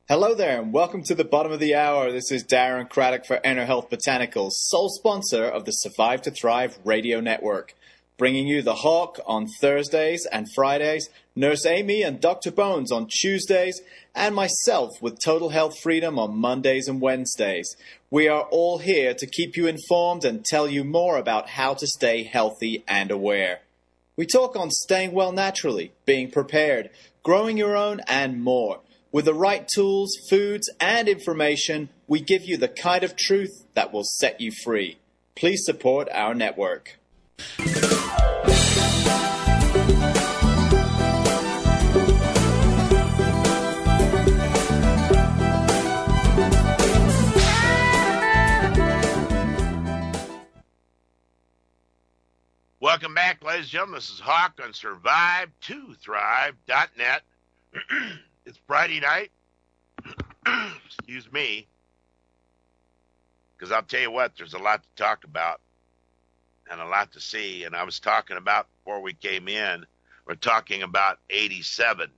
[0.08, 2.12] Hello there, and welcome to the bottom of the hour.
[2.12, 7.18] This is Darren Craddock for EnerHealth Botanicals, sole sponsor of the Survive to Thrive radio
[7.18, 7.74] network.
[8.16, 12.52] Bringing you the Hawk on Thursdays and Fridays, Nurse Amy and Dr.
[12.52, 13.82] Bones on Tuesdays,
[14.14, 17.74] and myself with Total Health Freedom on Mondays and Wednesdays.
[18.08, 21.86] We are all here to keep you informed and tell you more about how to
[21.88, 23.62] stay healthy and aware.
[24.16, 26.90] We talk on staying well naturally, being prepared,
[27.24, 28.82] growing your own, and more.
[29.16, 33.90] With the right tools, foods, and information, we give you the kind of truth that
[33.90, 34.98] will set you free.
[35.34, 36.98] Please support our network.
[52.78, 53.94] Welcome back, ladies and gentlemen.
[53.94, 57.22] This is Hawk on Survive2Thrive.net.
[58.46, 59.30] it's Friday night.
[60.86, 61.66] Excuse me.
[63.56, 65.60] Because I'll tell you what, there's a lot to talk about
[66.70, 67.64] and a lot to see.
[67.64, 69.84] And I was talking about before we came in,
[70.26, 72.10] we're talking about 87.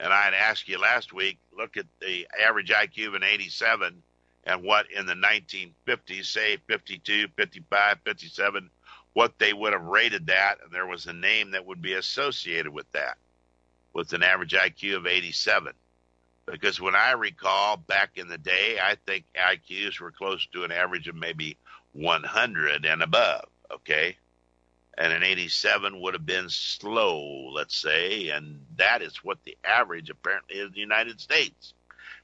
[0.00, 4.02] And I had asked you last week, look at the average IQ an 87
[4.44, 8.70] and what in the 1950s, say 52, 55, 57,
[9.12, 10.56] what they would have rated that.
[10.62, 13.16] And there was a name that would be associated with that,
[13.92, 15.72] with an average IQ of 87.
[16.46, 20.72] Because when I recall back in the day, I think IQs were close to an
[20.72, 21.56] average of maybe
[21.92, 24.16] 100 and above okay?
[24.96, 30.10] And an 87 would have been slow, let's say, and that is what the average
[30.10, 31.74] apparently is in the United States.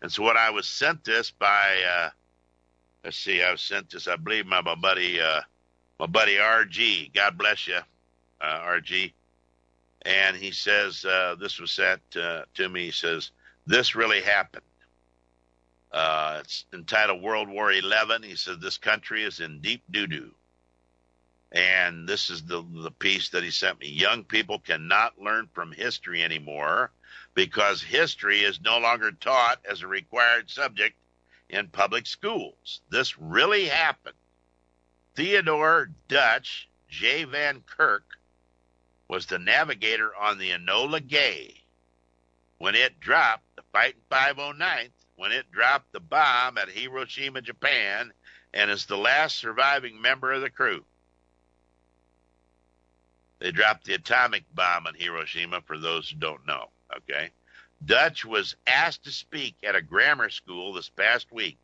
[0.02, 2.10] And so, what I was sent this by, uh,
[3.04, 5.40] let's see, I was sent this, I believe, my, my buddy, uh,
[5.98, 7.12] my buddy RG.
[7.14, 7.78] God bless you,
[8.40, 9.12] uh, RG.
[10.08, 12.86] And he says uh, this was sent uh, to me.
[12.86, 13.30] He says
[13.66, 14.64] this really happened.
[15.92, 18.22] Uh, it's entitled World War Eleven.
[18.22, 20.30] He says this country is in deep doo doo.
[21.52, 23.88] And this is the, the piece that he sent me.
[23.88, 26.90] Young people cannot learn from history anymore
[27.34, 30.96] because history is no longer taught as a required subject
[31.50, 32.80] in public schools.
[32.90, 34.16] This really happened.
[35.16, 37.24] Theodore Dutch J.
[37.24, 38.17] Van Kirk
[39.08, 41.54] was the navigator on the Enola Gay
[42.58, 48.12] when it dropped the Fighting 509th, when it dropped the bomb at Hiroshima, Japan,
[48.52, 50.84] and is the last surviving member of the crew.
[53.38, 56.70] They dropped the atomic bomb on Hiroshima, for those who don't know.
[56.96, 57.30] Okay.
[57.84, 61.56] Dutch was asked to speak at a grammar school this past week.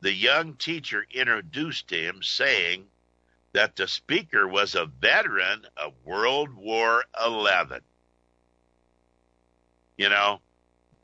[0.00, 2.86] The young teacher introduced him, saying
[3.54, 7.76] that the speaker was a veteran of World War XI.
[9.96, 10.40] You know,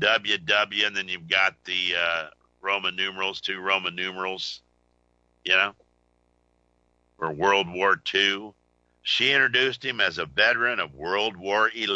[0.02, 2.26] WW, and then you've got the uh,
[2.60, 4.62] Roman numerals, two Roman numerals,
[5.44, 5.74] you know,
[7.18, 8.52] or World War II.
[9.02, 11.86] She introduced him as a veteran of World War XI.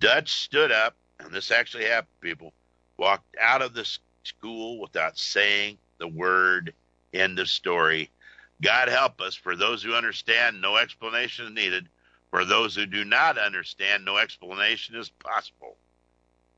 [0.00, 2.52] Dutch stood up, and this actually happened, people,
[2.96, 3.86] walked out of the
[4.22, 6.72] school without saying the word
[7.12, 8.10] end of story.
[8.62, 9.34] God help us.
[9.34, 11.88] For those who understand, no explanation is needed.
[12.30, 15.76] For those who do not understand, no explanation is possible.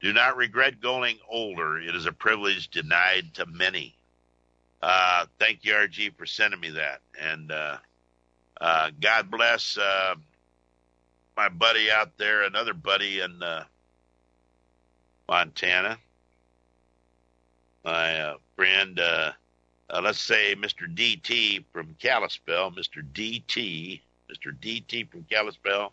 [0.00, 1.78] Do not regret going older.
[1.78, 3.94] It is a privilege denied to many.
[4.82, 7.00] Uh, thank you, RG, for sending me that.
[7.20, 7.76] And uh,
[8.60, 10.14] uh, God bless uh,
[11.36, 13.64] my buddy out there, another buddy in uh,
[15.28, 15.98] Montana,
[17.84, 18.98] my uh, friend,
[19.92, 20.92] uh, let's say Mr.
[20.92, 23.02] DT from Kalispell, Mr.
[23.12, 24.56] DT, Mr.
[24.60, 25.92] DT from Kalispell.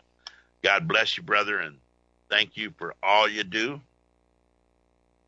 [0.62, 1.76] God bless you, brother, and
[2.30, 3.80] thank you for all you do.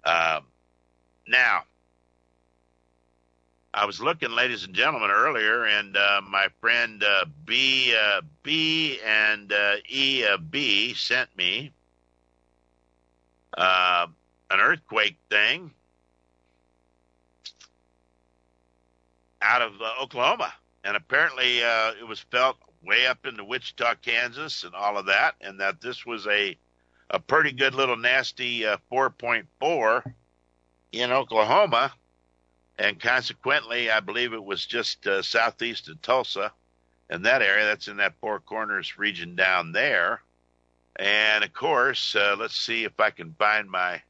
[0.05, 0.45] Um,
[1.27, 1.65] now,
[3.73, 8.99] I was looking, ladies and gentlemen, earlier, and uh, my friend uh, B uh, B
[9.07, 11.71] and uh, E B sent me
[13.57, 15.71] an earthquake thing
[19.43, 20.53] out of uh, Oklahoma,
[20.85, 25.35] and apparently uh, it was felt way up into Wichita, Kansas, and all of that,
[25.41, 26.57] and that this was a
[27.13, 30.13] a pretty good little nasty uh, 4.4
[30.93, 31.93] in Oklahoma,
[32.79, 36.53] and consequently, I believe it was just uh, southeast of Tulsa,
[37.11, 37.67] in that area.
[37.67, 40.23] That's in that Four Corners region down there.
[40.97, 44.03] And of course, uh, let's see if I can find my.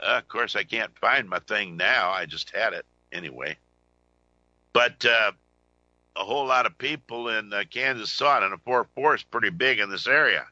[0.00, 2.10] Uh, of course, I can't find my thing now.
[2.10, 3.56] I just had it anyway.
[4.88, 5.32] But uh,
[6.16, 9.22] a whole lot of people in uh, Kansas saw it, and a 4 4 is
[9.22, 10.46] pretty big in this area.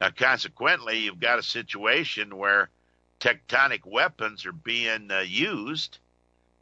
[0.00, 2.70] Now, consequently, you've got a situation where
[3.20, 5.98] tectonic weapons are being uh, used.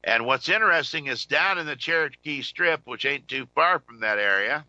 [0.04, 4.18] And what's interesting is down in the Cherokee Strip, which ain't too far from that
[4.18, 4.66] area,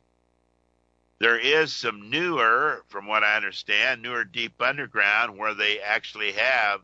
[1.19, 6.79] there is some newer, from what I understand, newer deep underground where they actually have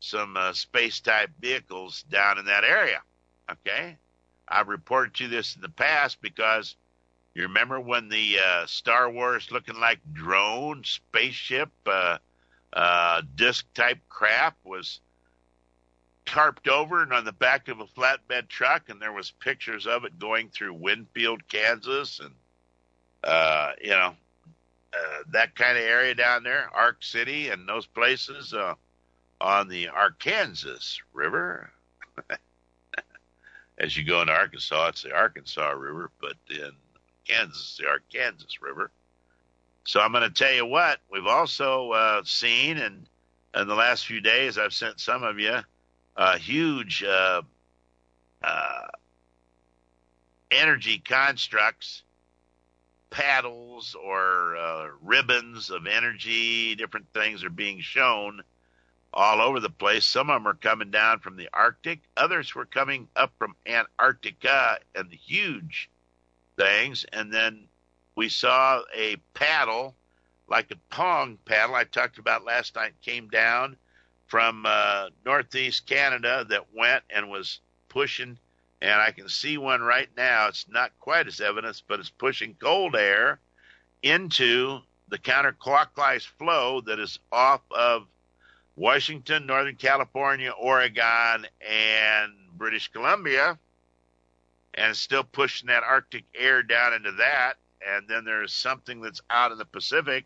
[0.00, 3.00] some uh, space type vehicles down in that area.
[3.50, 3.96] Okay?
[4.52, 6.76] I've reported to this in the past because
[7.34, 12.18] you remember when the uh, Star Wars looking like drone spaceship uh,
[12.72, 15.00] uh, disc type craft was
[16.26, 20.04] tarped over and on the back of a flatbed truck, and there was pictures of
[20.04, 22.34] it going through Winfield, Kansas, and
[23.24, 24.14] uh, you know
[24.94, 28.74] uh, that kind of area down there, Ark City, and those places uh,
[29.40, 31.70] on the Arkansas River.
[33.78, 36.72] As you go into Arkansas, it's the Arkansas River, but in
[37.26, 38.90] Kansas, the Arkansas River.
[39.84, 43.06] So I'm going to tell you what we've also uh, seen, and
[43.54, 45.58] in the last few days, I've sent some of you
[46.16, 47.42] uh, huge uh,
[48.42, 48.86] uh,
[50.50, 52.02] energy constructs,
[53.10, 58.42] paddles or uh, ribbons of energy, different things are being shown
[59.14, 60.06] all over the place.
[60.06, 64.78] Some of them are coming down from the Arctic, others were coming up from Antarctica
[64.94, 65.90] and the huge
[66.56, 67.04] things.
[67.12, 67.64] And then
[68.16, 69.94] we saw a paddle,
[70.48, 73.76] like a pong paddle I talked about last night, came down
[74.26, 78.38] from uh, northeast Canada that went and was pushing.
[78.80, 80.48] And I can see one right now.
[80.48, 83.38] It's not quite as evidence, but it's pushing cold air
[84.02, 88.06] into the counterclockwise flow that is off of
[88.76, 93.58] Washington, Northern California, Oregon, and British Columbia,
[94.74, 97.54] and still pushing that Arctic air down into that.
[97.86, 100.24] And then there's something that's out in the Pacific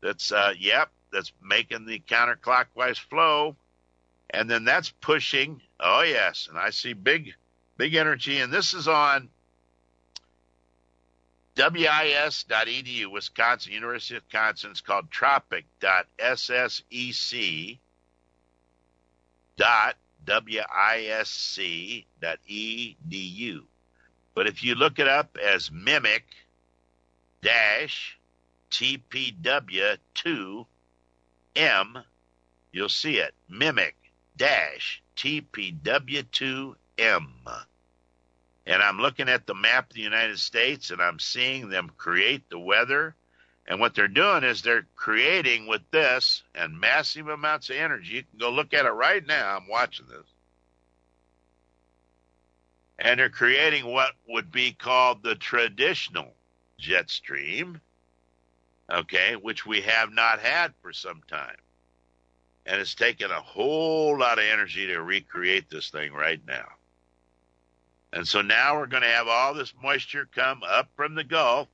[0.00, 3.56] that's, uh, yep, that's making the counterclockwise flow.
[4.30, 5.60] And then that's pushing.
[5.80, 6.48] Oh, yes.
[6.48, 7.34] And I see big,
[7.76, 8.38] big energy.
[8.38, 9.28] And this is on
[11.56, 14.70] WIS.edu, Wisconsin, University of Wisconsin.
[14.70, 15.78] It's called tropic.ssec
[19.58, 19.96] dot
[20.26, 22.04] wisc.edu.
[24.34, 26.24] But if you look it up as mimic
[27.42, 28.18] dash
[28.70, 30.66] TPW2
[31.54, 31.98] M,
[32.72, 33.34] you'll see it.
[33.48, 33.94] Mimic
[34.36, 36.76] dash TPW2M.
[38.66, 42.48] And I'm looking at the map of the United States and I'm seeing them create
[42.48, 43.14] the weather.
[43.66, 48.14] And what they're doing is they're creating with this and massive amounts of energy.
[48.14, 49.56] You can go look at it right now.
[49.56, 50.26] I'm watching this.
[52.98, 56.32] And they're creating what would be called the traditional
[56.78, 57.80] jet stream
[58.92, 61.56] okay, which we have not had for some time.
[62.66, 66.66] And it's taken a whole lot of energy to recreate this thing right now.
[68.12, 71.68] And so now we're going to have all this moisture come up from the Gulf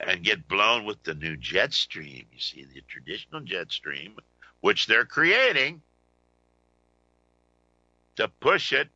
[0.00, 2.26] and get blown with the new jet stream.
[2.32, 4.16] You see, the traditional jet stream,
[4.60, 5.82] which they're creating
[8.16, 8.88] to push it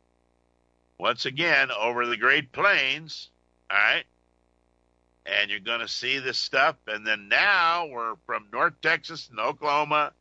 [0.97, 3.29] once again over the Great Plains.
[3.69, 4.05] All right
[5.25, 6.75] and you're going to see this stuff.
[6.87, 10.11] And then now we're from North Texas and Oklahoma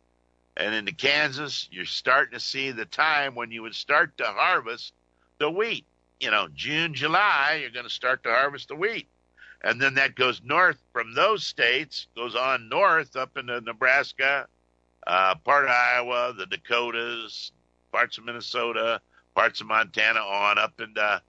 [0.56, 1.68] and into Kansas.
[1.70, 4.92] You're starting to see the time when you would start to harvest
[5.38, 5.84] the wheat.
[6.20, 9.08] You know, June, July, you're going to start to harvest the wheat.
[9.62, 14.46] And then that goes north from those states, goes on north up into Nebraska,
[15.06, 17.50] uh, part of Iowa, the Dakotas,
[17.90, 19.00] parts of Minnesota,
[19.34, 21.22] parts of Montana, on up into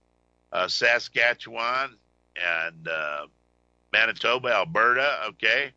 [0.52, 1.96] uh, Saskatchewan
[2.36, 3.26] and uh,
[3.92, 5.72] Manitoba, Alberta, okay?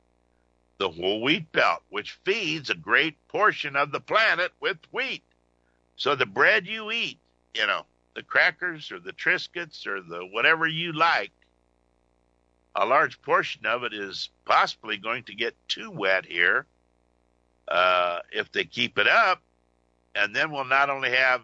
[0.80, 5.24] The whole wheat belt, which feeds a great portion of the planet with wheat.
[5.96, 7.20] So the bread you eat,
[7.54, 7.86] you know,
[8.20, 11.32] the crackers or the Triscuits or the whatever you like,
[12.76, 16.66] a large portion of it is possibly going to get too wet here
[17.70, 19.42] uh, if they keep it up.
[20.16, 21.44] And then we'll not only have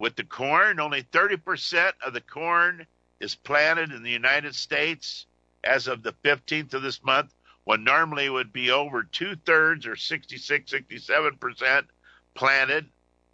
[0.00, 0.80] with the corn.
[0.80, 2.84] Only 30% of the corn
[3.20, 5.26] is planted in the United States
[5.62, 7.32] as of the 15th of this month,
[7.62, 11.84] when normally it would be over two thirds or 66, 67%
[12.34, 12.86] planted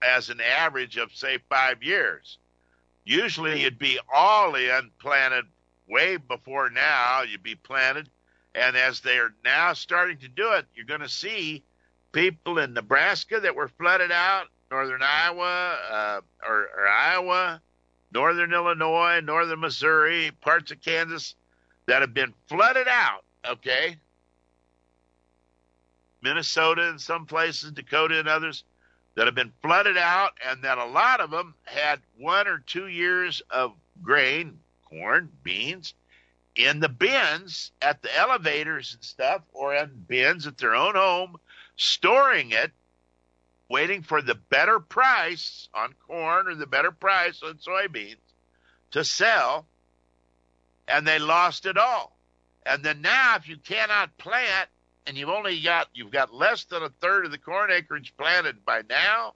[0.02, 2.36] as an average of, say, five years.
[3.06, 5.44] Usually you'd be all in planted
[5.88, 7.22] way before now.
[7.22, 8.10] You'd be planted.
[8.54, 11.62] And as they're now starting to do it, you're going to see
[12.10, 17.60] people in Nebraska that were flooded out, northern Iowa, uh, or, or Iowa,
[18.12, 21.36] northern Illinois, northern Missouri, parts of Kansas
[21.86, 23.96] that have been flooded out, okay?
[26.22, 28.64] Minnesota in some places, Dakota and others
[29.16, 32.86] that have been flooded out, and that a lot of them had one or two
[32.86, 35.94] years of grain, corn, beans,
[36.54, 41.36] in the bins at the elevators and stuff, or in bins at their own home,
[41.76, 42.72] storing it,
[43.68, 48.16] waiting for the better price on corn or the better price on soybeans
[48.90, 49.66] to sell,
[50.86, 52.16] and they lost it all.
[52.64, 54.68] And then now, if you cannot plant
[55.06, 58.64] and you've only got you've got less than a third of the corn acreage planted
[58.64, 59.34] by now,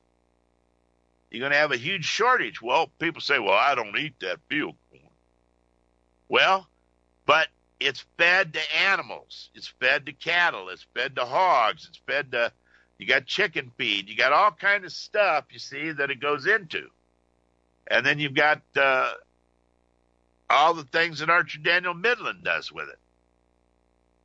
[1.31, 2.61] you're going to have a huge shortage.
[2.61, 5.03] Well, people say, "Well, I don't eat that field corn."
[6.29, 6.69] Well,
[7.27, 7.49] but
[7.79, 12.53] it's fed to animals, it's fed to cattle, it's fed to hogs, it's fed to
[12.99, 16.47] you got chicken feed, you got all kind of stuff you see that it goes
[16.47, 16.89] into,
[17.87, 19.13] and then you've got uh,
[20.51, 22.99] all the things that Archer Daniel Midland does with it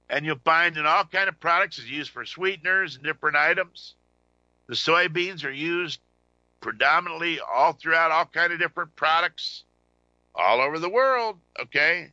[0.09, 3.95] and you'll find in all kind of products is used for sweeteners and different items.
[4.67, 5.99] The soybeans are used
[6.61, 9.63] predominantly all throughout all kind of different products
[10.33, 12.11] all over the world, okay?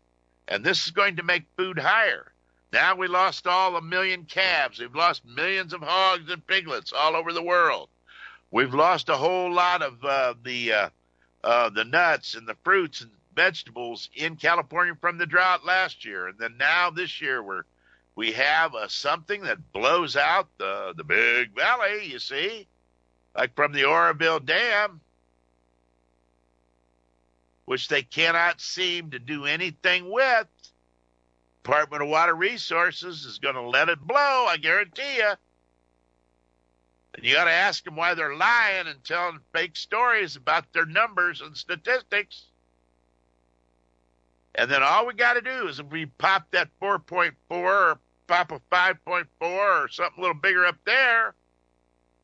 [0.49, 2.32] And this is going to make food higher.
[2.72, 4.78] Now we lost all a million calves.
[4.78, 7.88] We've lost millions of hogs and piglets all over the world.
[8.51, 10.88] We've lost a whole lot of uh, the uh,
[11.45, 16.28] uh, the nuts and the fruits and vegetables in California from the drought last year,
[16.28, 17.64] and then now this year we're
[18.15, 22.67] we have a, something that blows out the, the big valley, you see,
[23.37, 25.01] like from the Oroville Dam,
[27.65, 30.47] which they cannot seem to do anything with.
[31.63, 34.17] Department of Water Resources is going to let it blow,
[34.49, 35.33] I guarantee you.
[37.15, 40.87] And you got to ask them why they're lying and telling fake stories about their
[40.87, 42.47] numbers and statistics.
[44.55, 48.53] And then all we got to do is if we pop that 4.4 or pop
[48.53, 51.34] a 5.4 or something a little bigger up there,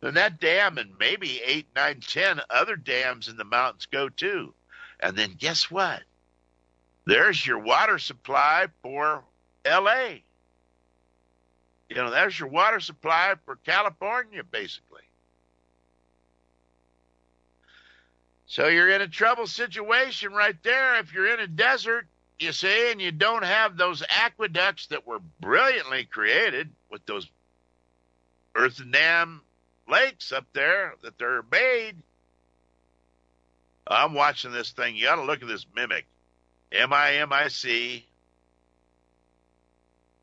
[0.00, 4.52] then that dam and maybe 8, 9, 10 other dams in the mountains go too.
[5.00, 6.02] And then guess what?
[7.06, 9.24] There's your water supply for
[9.66, 10.18] LA.
[11.88, 15.02] You know, there's your water supply for California, basically.
[18.46, 22.06] So you're in a trouble situation right there if you're in a desert
[22.38, 27.28] you see, and you don't have those aqueducts that were brilliantly created with those
[28.54, 29.40] earthen dam
[29.88, 31.96] lakes up there that they're made.
[33.86, 34.96] I'm watching this thing.
[34.96, 36.06] You got to look at this mimic.
[36.70, 38.04] M I M I C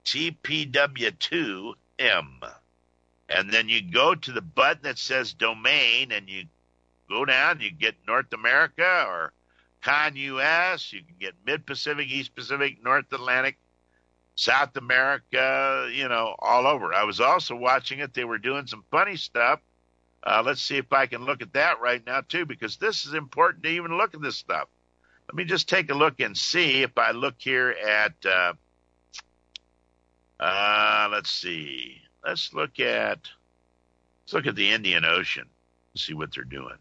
[0.06, 1.76] TPW2M.
[3.28, 6.46] And then you go to the button that says domain and you
[7.10, 9.34] go down, you get North America or
[9.86, 10.92] ConUS.
[10.92, 13.58] You can get Mid Pacific, East Pacific, North Atlantic,
[14.36, 16.94] South America, you know, all over.
[16.94, 18.14] I was also watching it.
[18.14, 19.60] They were doing some funny stuff.
[20.24, 23.14] Uh, let's see if I can look at that right now, too, because this is
[23.14, 24.68] important to even look at this stuff.
[25.30, 28.54] Let me just take a look and see if I look here at, uh,
[30.40, 32.02] uh, let's see.
[32.26, 33.20] Let's look at,
[34.24, 35.46] let's look at the Indian Ocean,
[35.96, 36.78] see what they're doing,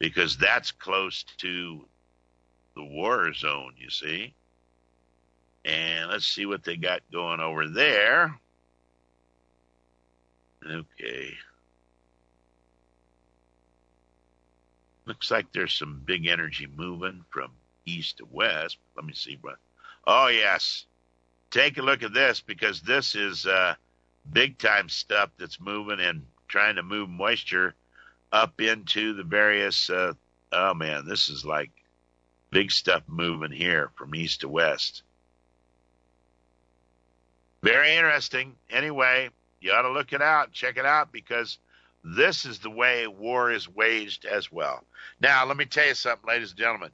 [0.00, 1.86] because that's close to
[2.76, 4.34] the war zone, you see.
[5.64, 8.38] And let's see what they got going over there.
[10.64, 11.34] Okay.
[15.06, 17.50] Looks like there's some big energy moving from
[17.84, 18.78] east to west.
[18.94, 19.56] Let me see what.
[20.06, 20.84] Oh, yes.
[21.50, 23.74] Take a look at this because this is uh,
[24.32, 27.74] big time stuff that's moving and trying to move moisture
[28.32, 29.88] up into the various.
[29.88, 30.12] Uh,
[30.52, 31.70] oh, man, this is like
[32.56, 35.02] Big stuff moving here from east to west.
[37.62, 38.54] Very interesting.
[38.70, 39.28] Anyway,
[39.60, 41.58] you ought to look it out, check it out, because
[42.02, 44.84] this is the way war is waged as well.
[45.20, 46.92] Now, let me tell you something, ladies and gentlemen.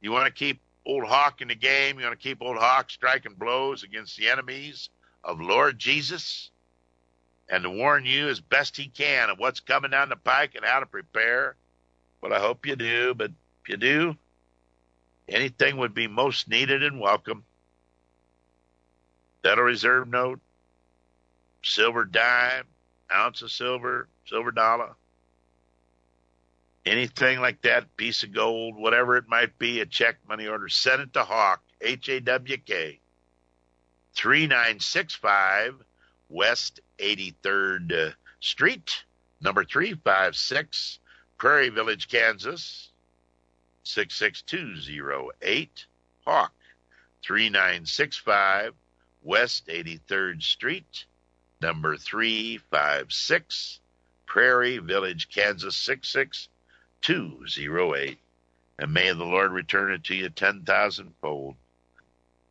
[0.00, 1.98] You want to keep Old Hawk in the game?
[1.98, 4.88] You want to keep Old Hawk striking blows against the enemies
[5.22, 6.48] of Lord Jesus?
[7.50, 10.64] And to warn you as best he can of what's coming down the pike and
[10.64, 11.54] how to prepare?
[12.20, 13.14] but I hope you do.
[13.14, 13.30] But
[13.62, 14.16] if you do,
[15.28, 17.44] anything would be most needed and welcome.
[19.42, 20.40] Federal Reserve note,
[21.62, 22.64] silver dime,
[23.12, 24.90] ounce of silver, silver dollar,
[26.84, 31.02] anything like that, piece of gold, whatever it might be, a check, money order, send
[31.02, 32.98] it to Hawk, H A W K,
[34.14, 35.74] 3965
[36.28, 39.04] West 83rd Street,
[39.40, 40.98] number 356,
[41.38, 42.90] Prairie Village, Kansas,
[43.86, 45.86] 66208,
[46.24, 46.52] Hawk,
[47.22, 48.74] 3965
[49.22, 51.04] West 83rd Street,
[51.60, 53.80] number 356,
[54.26, 58.18] Prairie Village, Kansas 66208.
[58.78, 61.56] And may the Lord return it to you 10,000 fold.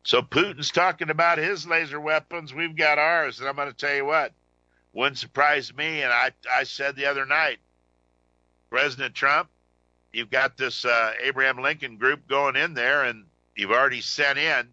[0.02, 2.52] So Putin's talking about his laser weapons.
[2.52, 3.40] We've got ours.
[3.40, 4.32] And I'm going to tell you what,
[4.92, 6.02] wouldn't surprise me.
[6.02, 7.58] And I, I said the other night,
[8.70, 9.48] President Trump,
[10.16, 14.72] you've got this uh, Abraham Lincoln group going in there, and you've already sent in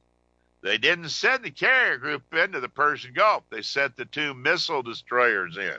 [0.64, 3.44] they didn't send the carrier group into the Persian Gulf.
[3.50, 5.78] They sent the two missile destroyers in.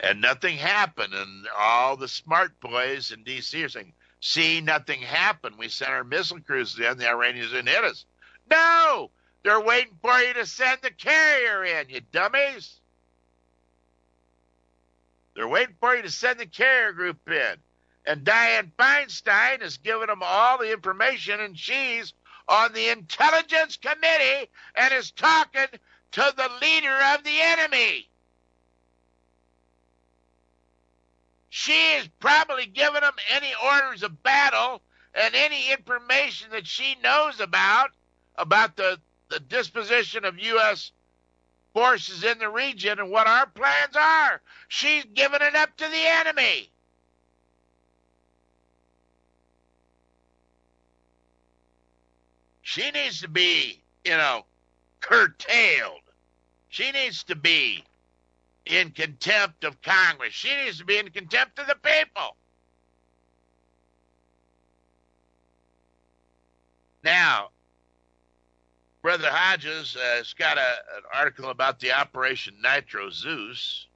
[0.00, 1.14] And nothing happened.
[1.14, 3.62] And all the smart boys in D.C.
[3.62, 5.58] are saying, see, nothing happened.
[5.58, 6.98] We sent our missile cruisers in.
[6.98, 8.04] The Iranians didn't hit us.
[8.50, 9.12] No!
[9.44, 12.80] They're waiting for you to send the carrier in, you dummies.
[15.34, 17.54] They're waiting for you to send the carrier group in.
[18.04, 22.12] And Dianne Feinstein has given them all the information, and she's
[22.48, 25.66] on the Intelligence Committee and is talking
[26.12, 28.08] to the leader of the enemy.
[31.48, 34.82] She is probably giving them any orders of battle
[35.14, 37.90] and any information that she knows about
[38.36, 40.92] about the, the disposition of U.S.
[41.74, 44.40] forces in the region and what our plans are.
[44.68, 46.70] She's giving it up to the enemy.
[52.62, 54.44] She needs to be, you know,
[55.00, 56.00] curtailed.
[56.68, 57.84] She needs to be
[58.66, 60.32] in contempt of Congress.
[60.32, 62.36] She needs to be in contempt of the people.
[67.04, 67.50] Now,
[69.02, 73.88] Brother Hodges has got a, an article about the Operation Nitro Zeus,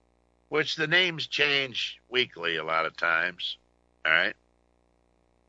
[0.48, 3.56] which the names change weekly a lot of times.
[4.04, 4.34] All right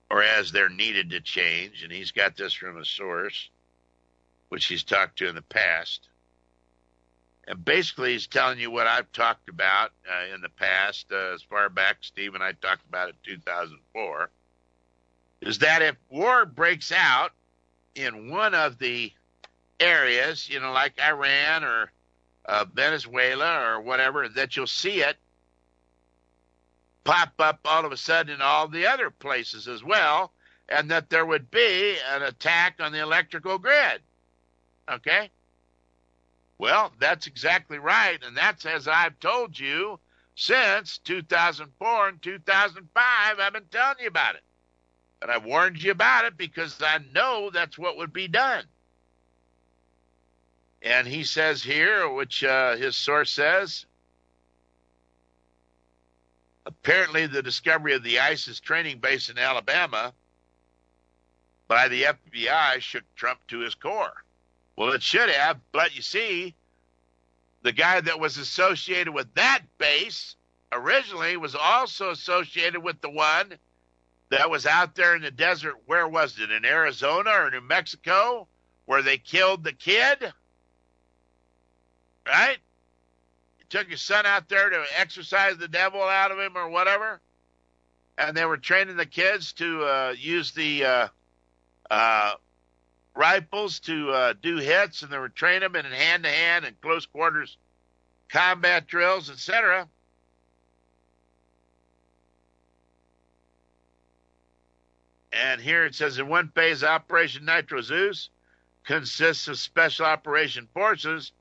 [0.09, 1.83] or as they're needed to change.
[1.83, 3.49] And he's got this from a source,
[4.49, 6.07] which he's talked to in the past.
[7.47, 11.41] And basically, he's telling you what I've talked about uh, in the past, uh, as
[11.41, 14.29] far back Steve and I talked about it in 2004,
[15.41, 17.31] is that if war breaks out
[17.95, 19.11] in one of the
[19.79, 21.91] areas, you know, like Iran or
[22.45, 25.17] uh, Venezuela or whatever, that you'll see it
[27.03, 30.33] pop up all of a sudden in all the other places as well,
[30.67, 34.01] and that there would be an attack on the electrical grid.
[34.91, 35.29] Okay?
[36.57, 39.99] Well, that's exactly right, and that's as I've told you
[40.35, 43.39] since 2004 and 2005.
[43.39, 44.43] I've been telling you about it.
[45.21, 48.65] And I warned you about it because I know that's what would be done.
[50.81, 53.85] And he says here, which uh, his source says,
[56.65, 60.13] Apparently, the discovery of the ISIS training base in Alabama
[61.69, 64.23] by the FBI shook Trump to his core.
[64.75, 66.53] Well, it should have, but you see,
[67.63, 70.35] the guy that was associated with that base
[70.71, 73.53] originally was also associated with the one
[74.29, 75.75] that was out there in the desert.
[75.85, 76.51] Where was it?
[76.51, 78.47] In Arizona or New Mexico,
[78.85, 80.33] where they killed the kid?
[82.27, 82.57] Right?
[83.69, 87.19] took your son out there to exercise the devil out of him or whatever,
[88.17, 91.07] and they were training the kids to uh, use the uh,
[91.91, 92.33] uh,
[93.15, 96.79] rifles to uh, do hits, and they were training them in hand to hand and
[96.81, 97.57] close quarters
[98.29, 99.87] combat drills, etc.
[105.31, 108.29] And here it says in one phase, Operation Nitro Zeus
[108.85, 111.31] consists of special operation forces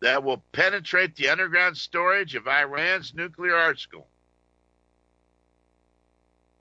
[0.00, 4.06] that will penetrate the underground storage of Iran's nuclear arsenal.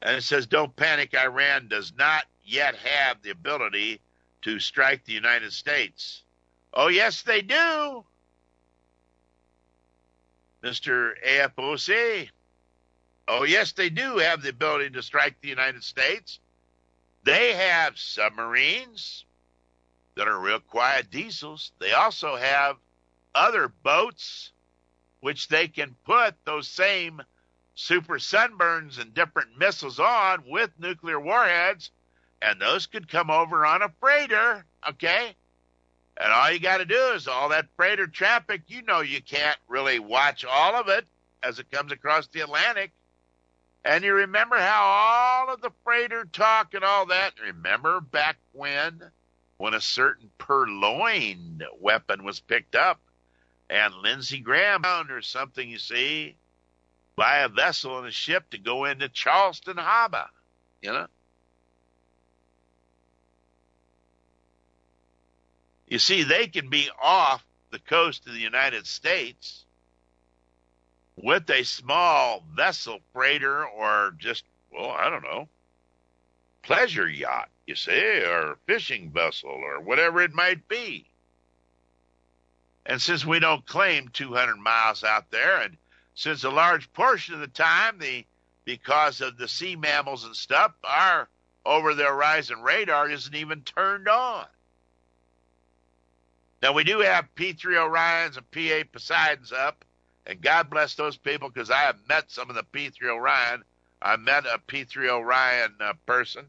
[0.02, 4.00] And it says, don't panic, Iran does not yet have the ability
[4.44, 6.24] to strike the United States.
[6.74, 8.04] Oh, yes, they do.
[10.64, 11.12] Mr.
[11.26, 12.30] AFOC.
[13.28, 16.40] Oh, yes, they do have the ability to strike the United States.
[17.24, 19.26] They have submarines
[20.16, 21.72] that are real quiet diesels.
[21.80, 22.78] They also have
[23.38, 24.52] other boats,
[25.22, 27.22] which they can put those same
[27.76, 31.92] super sunburns and different missiles on with nuclear warheads,
[32.42, 35.36] and those could come over on a freighter, okay?
[36.18, 39.58] And all you got to do is all that freighter traffic, you know, you can't
[39.68, 41.06] really watch all of it
[41.44, 42.92] as it comes across the Atlantic.
[43.86, 49.04] And you remember how all of the freighter talk and all that, remember back when?
[49.58, 53.00] When a certain purloined weapon was picked up
[53.70, 56.36] and Lindsey Graham or something, you see,
[57.16, 60.28] buy a vessel and a ship to go into Charleston Harbor,
[60.82, 61.08] you know?
[65.88, 69.66] You see, they can be off the coast of the United States
[71.16, 75.48] with a small vessel freighter or just, well, I don't know,
[76.62, 81.06] pleasure yacht, you see, or fishing vessel or whatever it might be.
[82.88, 85.76] And since we don't claim 200 miles out there, and
[86.16, 88.26] since a large portion of the time, the
[88.64, 91.30] because of the sea mammals and stuff, our
[91.66, 94.46] over the horizon radar isn't even turned on.
[96.62, 99.84] Now we do have P3 Orions and P8 Poseidons up,
[100.26, 103.64] and God bless those people because I have met some of the P3 Orion.
[104.02, 106.46] I met a P3 Orion uh, person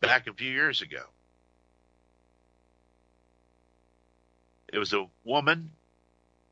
[0.00, 1.02] back a few years ago.
[4.72, 5.70] It was a woman.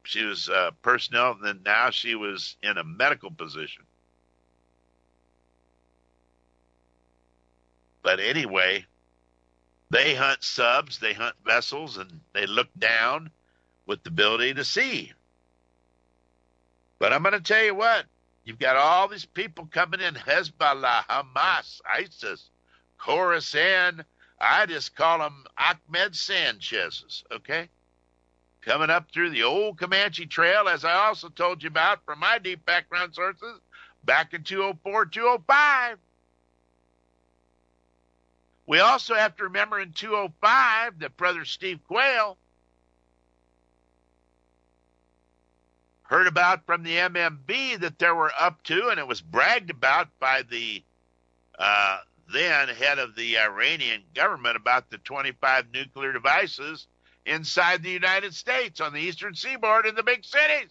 [0.04, 3.84] She was uh, personnel, and then now she was in a medical position.
[8.02, 8.86] But anyway,
[9.90, 13.30] they hunt subs, they hunt vessels, and they look down
[13.86, 15.12] with the ability to see.
[16.98, 18.04] But I'm going to tell you what,
[18.44, 22.48] you've got all these people coming in Hezbollah, Hamas, ISIS,
[23.00, 24.04] Khorasan.
[24.40, 27.68] I just call them Ahmed Sanchez's, okay?
[28.62, 32.38] Coming up through the old Comanche Trail, as I also told you about from my
[32.38, 33.58] deep background sources
[34.04, 35.98] back in 204, 205.
[38.66, 42.36] We also have to remember in 205 that Brother Steve Quayle
[46.02, 50.08] heard about from the MMB that there were up to, and it was bragged about
[50.18, 50.82] by the
[51.58, 51.98] uh,
[52.32, 56.86] then head of the Iranian government about the 25 nuclear devices
[57.26, 60.70] inside the United States on the eastern seaboard in the big cities.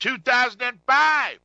[0.00, 1.38] 2005.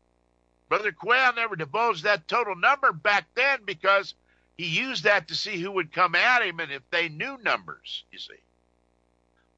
[0.69, 4.15] Brother Quayle never divulged that total number back then because
[4.57, 8.03] he used that to see who would come at him and if they knew numbers,
[8.11, 8.33] you see.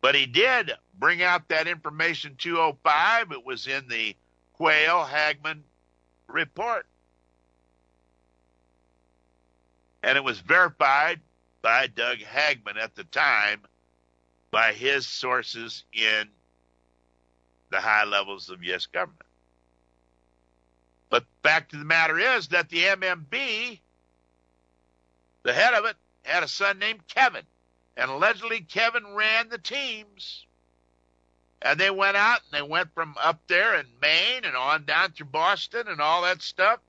[0.02, 3.32] But he did bring out that information 205.
[3.32, 4.16] It was in the
[4.54, 5.64] Quayle Hagmann
[6.28, 6.86] report.
[10.04, 11.20] And it was verified
[11.62, 13.62] by Doug Hagmann at the time
[14.56, 16.30] by his sources in
[17.72, 18.86] the high levels of U.S.
[18.86, 19.20] government.
[21.10, 23.80] But fact of the matter is that the MMB
[25.44, 27.44] the head of it had a son named Kevin,
[27.98, 30.46] and allegedly Kevin ran the teams.
[31.62, 35.12] And they went out and they went from up there in Maine and on down
[35.12, 36.80] through Boston and all that stuff,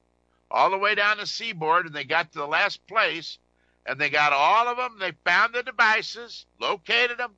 [0.53, 3.39] all the way down the seaboard, and they got to the last place,
[3.85, 5.01] and they got all of them.
[5.01, 7.33] They found the devices, located them,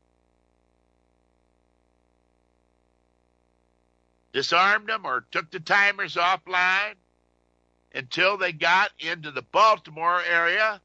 [4.33, 6.95] disarmed them, or took the timers offline
[7.95, 10.81] until they got into the Baltimore area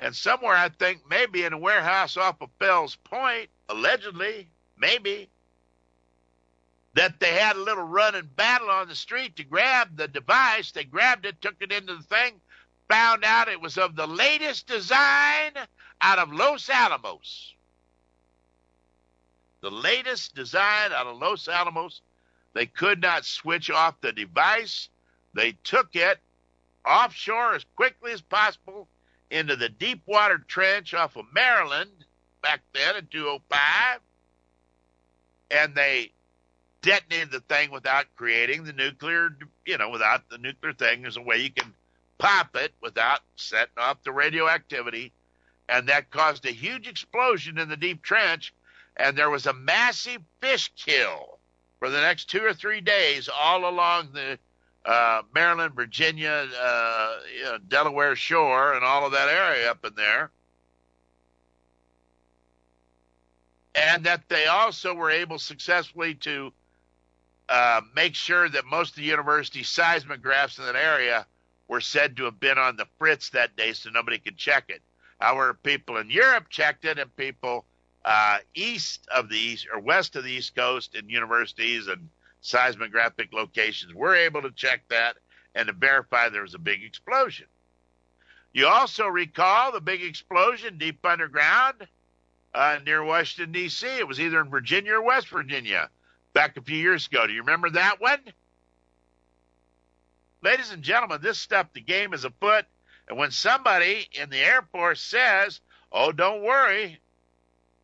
[0.00, 4.48] and somewhere I think maybe in a warehouse off of Fell's Point, allegedly,
[4.78, 5.28] maybe,
[6.94, 10.72] that they had a little running battle on the street to grab the device.
[10.72, 12.40] They grabbed it, took it into the thing,
[12.88, 15.52] found out it was of the latest design
[16.00, 17.54] out of Los Alamos.
[19.60, 22.00] The latest design out of Los Alamos.
[22.52, 24.88] They could not switch off the device.
[25.34, 26.18] They took it
[26.84, 28.88] offshore as quickly as possible
[29.30, 31.90] into the deep water trench off of Maryland
[32.42, 34.00] back then in 205,
[35.50, 36.10] and they
[36.82, 39.36] detonated the thing without creating the nuclear,
[39.66, 41.02] you know, without the nuclear thing.
[41.02, 41.72] There's a way you can
[42.18, 45.12] pop it without setting off the radioactivity,
[45.68, 48.52] and that caused a huge explosion in the deep trench,
[48.96, 51.39] and there was a massive fish kill
[51.80, 54.38] for the next two or three days all along the
[54.84, 59.94] uh, Maryland, Virginia, uh, you know, Delaware shore, and all of that area up in
[59.94, 60.30] there.
[63.74, 66.52] And that they also were able successfully to
[67.48, 71.26] uh, make sure that most of the university seismographs in that area
[71.68, 74.82] were said to have been on the fritz that day so nobody could check it.
[75.18, 77.64] However, people in Europe checked it and people
[78.04, 82.08] uh, east of the east or west of the East Coast in universities and
[82.42, 85.16] seismographic locations we're able to check that
[85.54, 87.46] and to verify there was a big explosion.
[88.52, 91.86] You also recall the big explosion deep underground
[92.54, 93.86] uh, near Washington, D.C.
[93.86, 95.88] It was either in Virginia or West Virginia
[96.32, 97.26] back a few years ago.
[97.26, 98.20] Do you remember that one?
[100.42, 102.64] Ladies and gentlemen, this stuff, the game is afoot.
[103.08, 105.60] And when somebody in the Air Force says,
[105.92, 106.98] oh, don't worry,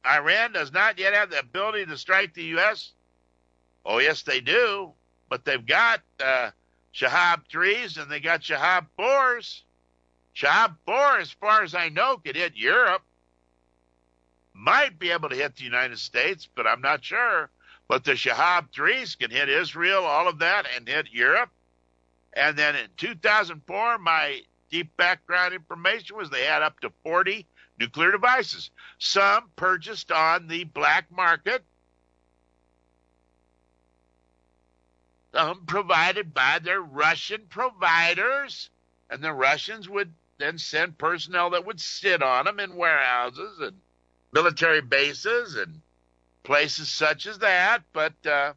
[0.06, 2.92] Iran does not yet have the ability to strike the U.S.,
[3.84, 4.92] oh, yes, they do.
[5.28, 6.50] But they've got uh,
[6.94, 9.62] Shahab 3s and they got Shahab 4s.
[10.34, 13.02] Shahab 4, as far as I know, could hit Europe.
[14.54, 17.50] Might be able to hit the United States, but I'm not sure.
[17.88, 21.50] But the Shahab 3s can hit Israel, all of that, and hit Europe.
[22.32, 24.40] And then in 2004, my
[24.70, 27.46] deep background information was they had up to 40
[27.78, 31.62] nuclear devices, some purchased on the black market,
[35.34, 38.70] some provided by their Russian providers,
[39.10, 43.76] and the Russians would then send personnel that would sit on them in warehouses and
[44.32, 45.80] military bases and
[46.42, 47.82] places such as that.
[47.92, 48.52] But uh,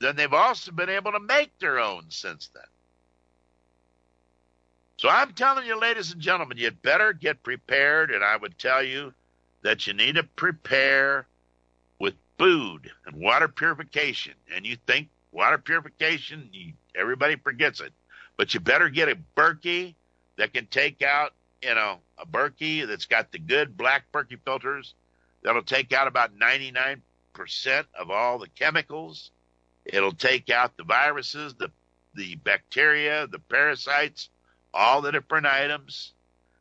[0.00, 2.62] then they've also been able to make their own since then.
[4.98, 8.82] So I'm telling you, ladies and gentlemen, you'd better get prepared, and I would tell
[8.82, 9.12] you
[9.62, 11.26] that you need to prepare
[11.98, 14.32] with food and water purification.
[14.54, 17.92] And you think water purification, you, everybody forgets it,
[18.38, 19.94] but you better get a Berkey
[20.38, 21.32] that can take out,
[21.62, 24.94] you know, a Berkey that's got the good black Berkey filters
[25.42, 27.00] that'll take out about 99%
[27.98, 29.30] of all the chemicals.
[29.84, 31.70] It'll take out the viruses, the
[32.14, 34.30] the bacteria, the parasites,
[34.76, 36.12] all the different items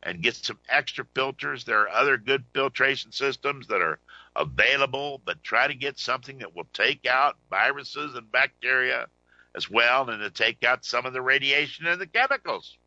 [0.03, 1.63] and get some extra filters.
[1.63, 3.99] There are other good filtration systems that are
[4.35, 9.07] available, but try to get something that will take out viruses and bacteria
[9.55, 12.77] as well and to take out some of the radiation and the chemicals.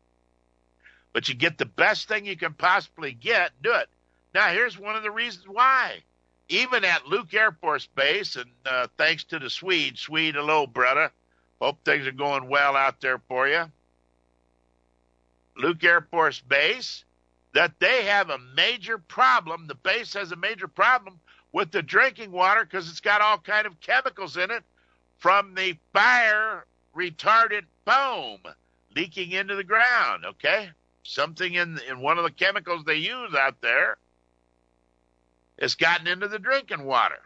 [1.11, 3.87] But you get the best thing you can possibly get, do it.
[4.33, 6.03] Now, here's one of the reasons why.
[6.49, 11.11] Even at Luke Air Force Base, and uh, thanks to the Swede, Swede, hello, brother.
[11.59, 13.65] Hope things are going well out there for you.
[15.59, 17.03] Luke Air Force Base
[17.53, 19.67] that they have a major problem.
[19.67, 21.19] The base has a major problem
[21.51, 24.63] with the drinking water because it's got all kind of chemicals in it
[25.17, 28.39] from the fire retardant foam
[28.95, 30.25] leaking into the ground.
[30.25, 30.69] Okay,
[31.03, 33.97] something in in one of the chemicals they use out there
[35.59, 37.19] has gotten into the drinking water.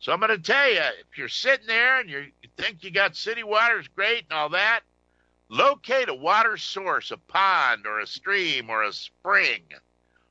[0.00, 2.24] So I'm going to tell you, if you're sitting there and you
[2.56, 4.80] think you got city water is great and all that,
[5.52, 9.62] Locate a water source, a pond or a stream or a spring.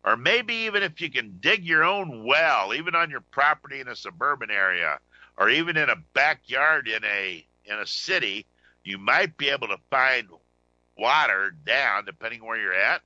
[0.05, 3.89] Or maybe even if you can dig your own well, even on your property in
[3.89, 4.97] a suburban area,
[5.37, 8.45] or even in a backyard in a in a city,
[8.85, 10.29] you might be able to find
[10.97, 13.01] water down, depending where you're at.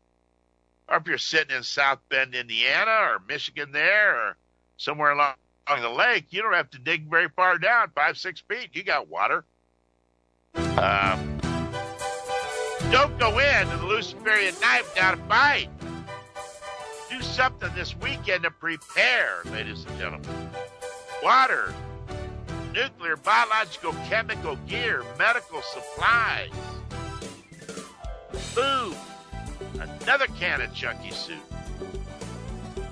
[0.88, 4.38] Or if you're sitting in South Bend, Indiana, or Michigan, there, or
[4.78, 5.34] somewhere along,
[5.68, 8.70] along the lake, you don't have to dig very far down, five, six feet.
[8.74, 9.44] You got water.
[10.56, 11.33] Um,
[12.94, 15.68] don't go in to the Luciferian knife down a fight.
[17.10, 20.50] Do something this weekend to prepare, ladies and gentlemen.
[21.24, 21.74] Water,
[22.72, 26.52] nuclear, biological, chemical gear, medical supplies,
[28.32, 28.96] food,
[29.80, 31.40] another can of chunky soup.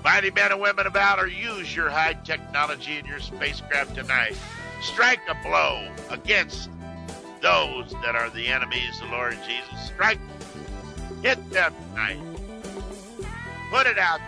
[0.02, 4.36] Mighty men and women of valor, use your high technology in your spacecraft tonight.
[4.82, 6.70] Strike a blow against
[7.42, 9.86] those that are the enemies of the Lord Jesus.
[9.86, 10.20] Strike,
[11.22, 12.18] hit them tonight.
[13.70, 14.20] Put it out.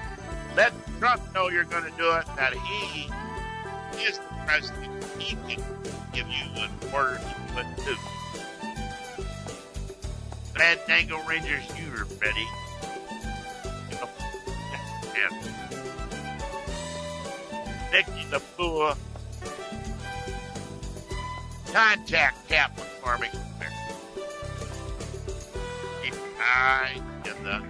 [0.57, 3.09] Let Trump know you're going to do it, that he
[4.05, 5.05] is the president.
[5.19, 5.63] He can
[6.13, 7.97] give you an order to put to.
[10.55, 12.47] Fandango Rangers, you're ready.
[17.95, 18.95] Nicky the Fool.
[21.75, 23.33] Contact Kaplan Farming
[26.05, 27.65] Keep an eye in the